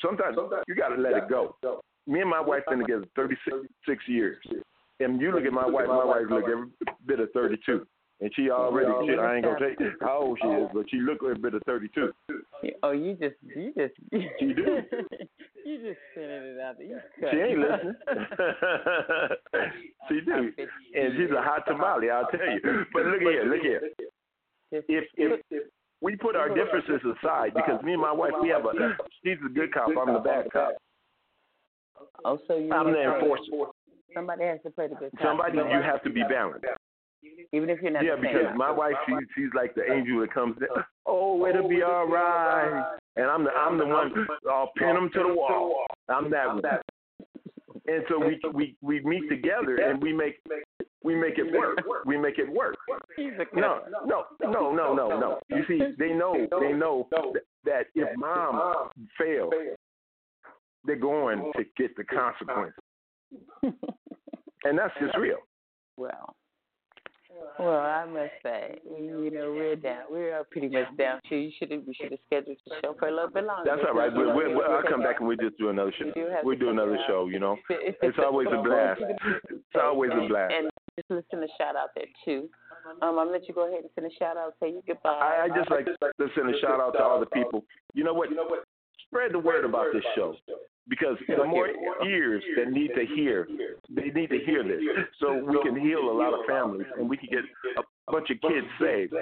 [0.00, 0.36] Sometimes
[0.66, 1.56] you got to let it go.
[2.06, 3.56] Me and my wife been together 36
[3.88, 4.38] six years,
[5.00, 5.86] and you look at my wife.
[5.88, 6.68] My wife look every
[7.06, 7.86] bit of 32.
[8.22, 10.98] And she already, she, I ain't gonna tell you how old she is, but she
[10.98, 12.12] look every bit of 32.
[12.82, 13.94] Oh, you just you just
[14.38, 14.82] She do.
[15.64, 16.86] you just sending it out there.
[16.86, 17.94] You She ain't listening.
[20.08, 20.52] she do,
[21.00, 22.84] and she's a hot tamale, I'll tell you.
[22.92, 23.80] But look here, look here.
[24.70, 25.40] If if
[26.02, 28.72] we put our differences aside, because me and my wife, we have a,
[29.24, 30.74] she's a good cop, I'm the bad cop.
[32.24, 33.72] Oh, so you I'm the enforcer.
[34.14, 35.22] Somebody has to play the good cop.
[35.22, 36.64] Somebody, you have to be balanced.
[37.52, 38.04] even if you're not.
[38.04, 40.82] Yeah, the because my wife, she, she's like the angel that comes in.
[41.06, 42.96] Oh, it'll be all right.
[43.16, 44.12] And I'm the I'm the one.
[44.50, 45.84] I'll pin them to the wall.
[46.08, 46.62] I'm that one.
[47.86, 50.40] And so we we we meet together and we make
[51.02, 51.78] we make it work.
[52.06, 52.76] We make it work.
[53.54, 55.38] No, no, no, no, no, no.
[55.48, 57.08] You see, they know they know
[57.64, 59.52] that if mom fails,
[60.84, 62.74] they're going to get the consequences,
[64.64, 65.38] and that's just real.
[65.96, 66.34] Well,
[67.58, 70.04] well, I must say, you know, we're down.
[70.10, 71.36] We're pretty much down too.
[71.36, 71.82] You should have.
[71.86, 73.68] We should have scheduled the show for a little bit longer.
[73.68, 74.12] That's all right.
[74.12, 76.06] We, we, we, I'll come back and we just do another show.
[76.06, 77.28] We do We'll do another figure show.
[77.28, 79.00] You know, it's always a blast.
[79.50, 80.54] It's always a blast.
[80.56, 82.48] And just listen to shout out there too.
[82.88, 84.54] Um, I'm gonna let you go ahead and send a shout out.
[84.60, 85.10] Say you goodbye.
[85.10, 87.64] I, I just like to send a shout out to all the people.
[87.94, 88.30] You know what?
[89.06, 90.34] Spread the word about this show
[90.88, 91.68] because the more
[92.06, 93.46] ears that need to hear,
[93.90, 94.80] they need to hear this,
[95.20, 97.44] so we can heal a lot of families and we can get
[97.78, 99.14] a bunch of kids saved.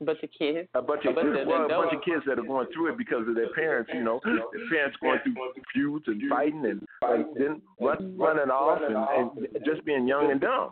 [0.00, 0.68] But the kids.
[0.74, 2.98] A bunch of But the- well, a bunch of kids that are going through it
[2.98, 3.90] because of their parents.
[3.92, 4.38] You know, their
[4.70, 5.34] parents going through
[5.74, 10.40] feuds and fighting and, and then run, running off and, and just being young and
[10.40, 10.70] dumb.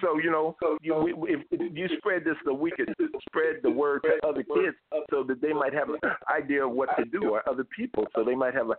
[0.00, 2.92] So you know, you, if, if you spread this, so we could
[3.28, 4.76] spread the word to other kids,
[5.10, 5.98] so that they might have an
[6.34, 8.76] idea of what to do, or other people, so they might have an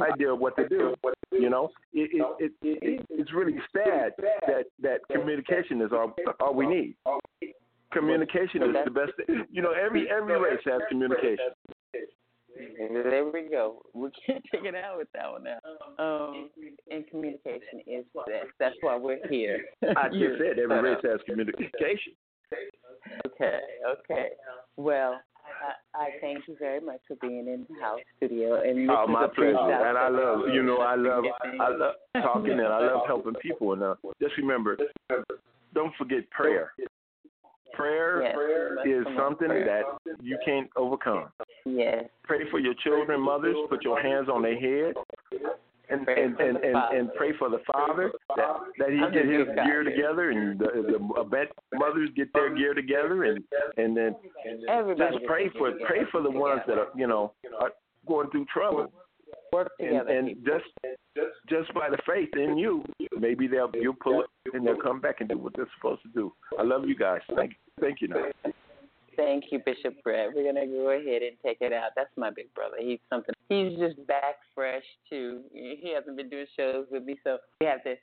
[0.00, 0.94] idea of what to do.
[1.32, 4.12] You know, it, it, it, it it's really sad
[4.46, 6.96] that that communication is all all we need.
[7.92, 9.12] Communication is the best.
[9.50, 11.38] You know, every every race has communication.
[12.78, 13.82] There we go.
[13.94, 15.58] We can't take it out with that one now.
[15.98, 16.50] Um,
[16.90, 18.48] and communication is best.
[18.58, 19.64] That's why we're here.
[19.96, 22.14] I just said every race has communication.
[23.26, 24.28] Okay, okay.
[24.76, 25.20] Well,
[25.94, 29.26] I, I thank you very much for being in the house studio and oh, my
[29.26, 29.56] pleasure.
[29.56, 31.24] And I love, you know, I love,
[31.60, 33.72] I love talking and I love helping people.
[33.72, 34.76] And uh, just remember,
[35.74, 36.72] don't forget prayer.
[37.76, 39.84] Prayer yes, is something prayer.
[40.04, 41.28] that you can't overcome.
[41.64, 42.04] Yes.
[42.24, 43.56] Pray for your children, mothers.
[43.68, 44.94] Put your hands on their head.
[45.88, 49.84] And and, and, and, and pray for the father that, that he get his gear
[49.84, 53.44] together and the, the mothers get their gear together and
[53.76, 54.16] and then
[54.68, 57.70] Everybody just pray for pray for the ones that are you know are
[58.08, 58.92] going through trouble.
[59.52, 60.10] Work together.
[60.10, 60.64] And, and just
[61.48, 62.84] just by the faith in you,
[63.18, 66.08] maybe they'll you'll pull it and they'll come back and do what they're supposed to
[66.08, 66.32] do.
[66.58, 67.20] I love you guys.
[67.36, 68.08] Thank thank you.
[68.08, 68.26] Now.
[69.16, 70.28] Thank you, Bishop Brett.
[70.34, 71.92] We're gonna go ahead and take it out.
[71.96, 72.76] That's my big brother.
[72.78, 73.34] He's something.
[73.48, 75.40] He's just back fresh too.
[75.52, 77.94] He hasn't been doing shows with me, so we have to.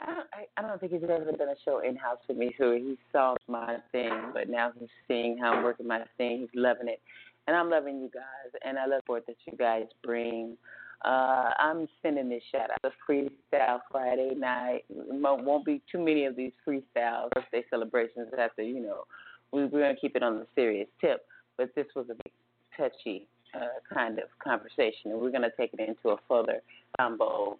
[0.00, 0.26] I don't,
[0.58, 3.34] I, don't think he's ever done a show in house with me, so he saw
[3.48, 6.40] my thing, but now he's seeing how I'm working my thing.
[6.40, 7.00] He's loving it,
[7.46, 10.58] and I'm loving you guys, and I love what that you guys bring.
[11.04, 14.84] Uh, I'm sending this shout out to Freestyle Friday night.
[14.88, 19.04] Won't be too many of these freestyle birthday celebrations after you know
[19.52, 21.24] we, we're going to keep it on the serious tip,
[21.56, 22.32] but this was a big,
[22.76, 26.60] touchy uh, kind of conversation, and we're going to take it into a further
[26.98, 27.58] combo.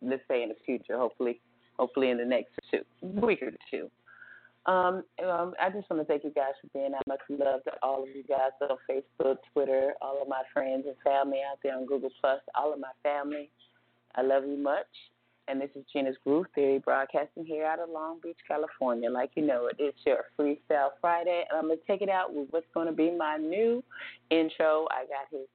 [0.00, 1.40] Let's say in the future, hopefully,
[1.78, 3.90] hopefully in the next two week or two.
[4.68, 7.06] Um, um, I just want to thank you guys for being out.
[7.08, 10.94] Much love to all of you guys on Facebook, Twitter, all of my friends and
[11.02, 13.50] family out there on Google Plus, all of my family.
[14.14, 14.86] I love you much
[15.48, 19.10] and this is Gena's Groove Theory broadcasting here out of Long Beach, California.
[19.10, 22.48] Like you know, it is your Freestyle Friday, and I'm to take it out with
[22.50, 23.82] what's to be my new
[24.30, 24.86] intro.
[24.90, 25.48] I got his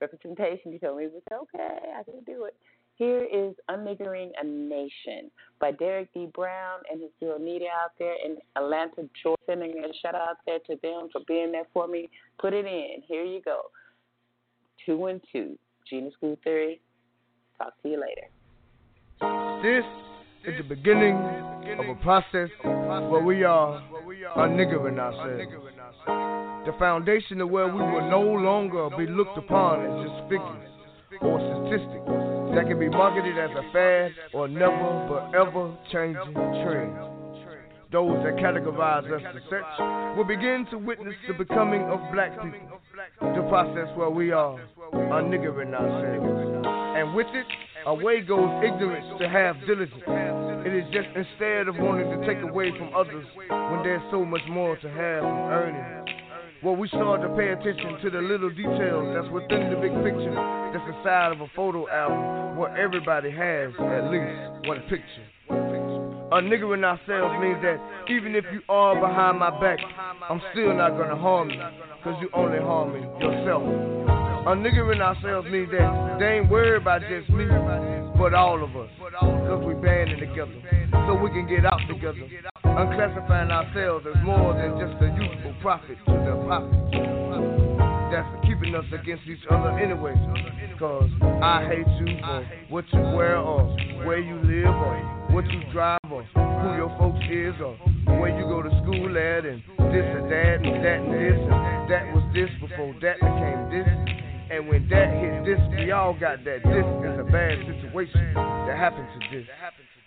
[0.00, 0.72] representation.
[0.72, 2.54] He told me it was okay, I can do it.
[2.96, 5.28] Here is Unniggering a Nation
[5.60, 6.28] by Derek D.
[6.32, 9.40] Brown and his girl Nita out there in Atlanta, Georgia.
[9.46, 12.08] Sending a shout out there to them for being there for me.
[12.40, 13.02] Put it in.
[13.06, 13.62] Here you go.
[14.86, 15.58] Two and two.
[15.90, 16.80] Gena's Groove Theory.
[17.58, 18.28] Talk to you later.
[19.62, 19.84] This
[20.46, 23.82] is the beginning of a process where we are
[24.36, 25.52] unniggering ourselves.
[26.66, 30.70] The foundation of where we will no longer be looked upon as just figures
[31.20, 32.23] or statistics
[32.54, 36.96] that can be marketed as a fad or never but ever changing trend.
[37.90, 42.80] Those that categorize us as such will begin to witness the becoming of black people.
[43.20, 46.66] The process where we are a nigger unniggering ourselves.
[46.98, 47.46] And with it,
[47.86, 50.02] Away goes ignorance to have diligence.
[50.64, 54.40] It is just instead of wanting to take away from others when there's so much
[54.48, 56.13] more to have from earning.
[56.64, 60.32] Well, we start to pay attention to the little details that's within the big picture
[60.72, 65.28] that's the side of a photo album where everybody has at least one picture.
[66.32, 67.76] A nigga in ourselves means that
[68.08, 69.76] even if you are behind my back,
[70.30, 71.60] I'm still not gonna harm you,
[72.02, 73.62] cause you only harming yourself.
[73.62, 77.44] A nigga in ourselves means that they ain't worried about just me,
[78.16, 78.88] but all of us.
[79.20, 80.56] Cause we banding together,
[81.06, 82.50] so we can get out together.
[82.64, 86.76] Unclassifying ourselves as more than just a useful profit to the pockets.
[88.12, 90.14] That's keeping us against each other anyway.
[90.78, 93.64] Cause I hate you for what you wear or
[94.04, 94.96] where you live or
[95.30, 97.74] what you drive or who your folks is or
[98.20, 99.62] where you go to school at and
[99.94, 103.88] this and that and that and this and that was this before that became this.
[104.50, 106.60] And when that hit this, we all got that.
[106.62, 109.46] This is a bad situation that happened to this.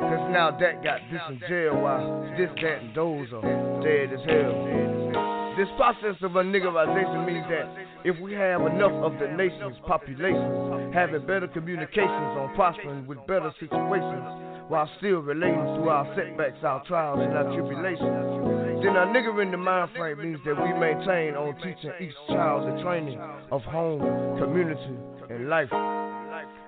[0.07, 3.43] Cause now that got this in jail while this, that, and those are
[3.83, 5.55] dead as hell.
[5.57, 7.67] This process of a niggerization means that
[8.05, 13.51] if we have enough of the nation's population having better communications on prospering with better
[13.59, 18.83] situations, while still relating to our setbacks, our trials, and our tribulations.
[18.83, 22.67] Then our nigger in the mind frame means that we maintain on teaching each child
[22.67, 23.19] the training
[23.51, 24.01] of home,
[24.37, 24.97] community,
[25.29, 25.71] and life.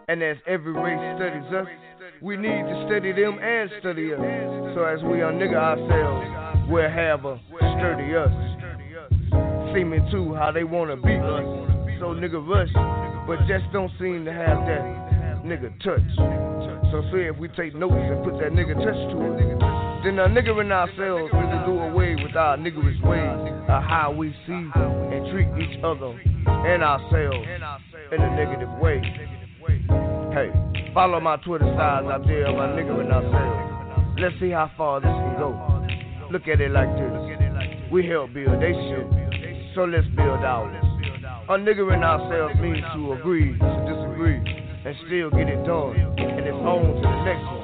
[0.07, 1.67] And as every race studies us,
[2.22, 4.20] we need to study them and study us.
[4.76, 8.32] So as we unnigger ourselves, we'll have a sturdy us.
[9.74, 11.47] Seeming to how they wanna beat us.
[11.99, 12.72] So nigga rush,
[13.28, 16.03] but just don't seem to have that nigga touch.
[16.91, 19.59] So say if we take notes and put that nigga touch to it,
[20.03, 24.13] Then a nigga in ourselves, we can do away with our niggerish ways of how
[24.15, 26.17] we see and treat each other
[26.47, 27.47] and ourselves
[28.11, 29.01] in a negative way.
[30.34, 30.51] Hey,
[31.00, 34.20] follow my Twitter sides out there, my nigga and ourselves.
[34.20, 35.56] Let's see how far this can go.
[36.30, 37.89] Look at it like this.
[37.89, 39.08] We help build they shit,
[39.76, 40.76] so let's build ours.
[41.47, 44.43] And ourselves means to agree to disagree
[44.84, 45.95] and still get it done.
[46.20, 47.64] And it's on to the next one.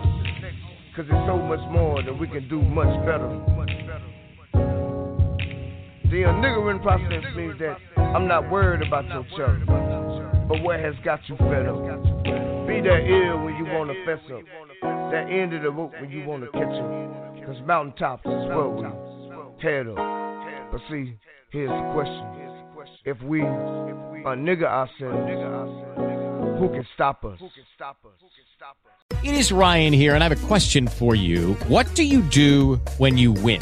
[0.96, 3.28] Cause it's so much more that we can do much better.
[6.08, 9.60] The niggering process means that I'm not worried about your chuck,
[10.48, 12.45] but what has got you fed up.
[12.76, 14.42] Be that ill when you wanna fess up,
[14.82, 17.46] that end of the rope when you wanna catch up.
[17.46, 18.84] Cause mountaintops is where we
[19.64, 20.72] head up.
[20.74, 21.18] But see,
[21.52, 22.26] here's the question.
[23.06, 27.40] If we a nigga ourselves, who can stop us?
[29.24, 31.54] It is Ryan here, and I have a question for you.
[31.70, 33.62] What do you do when you win?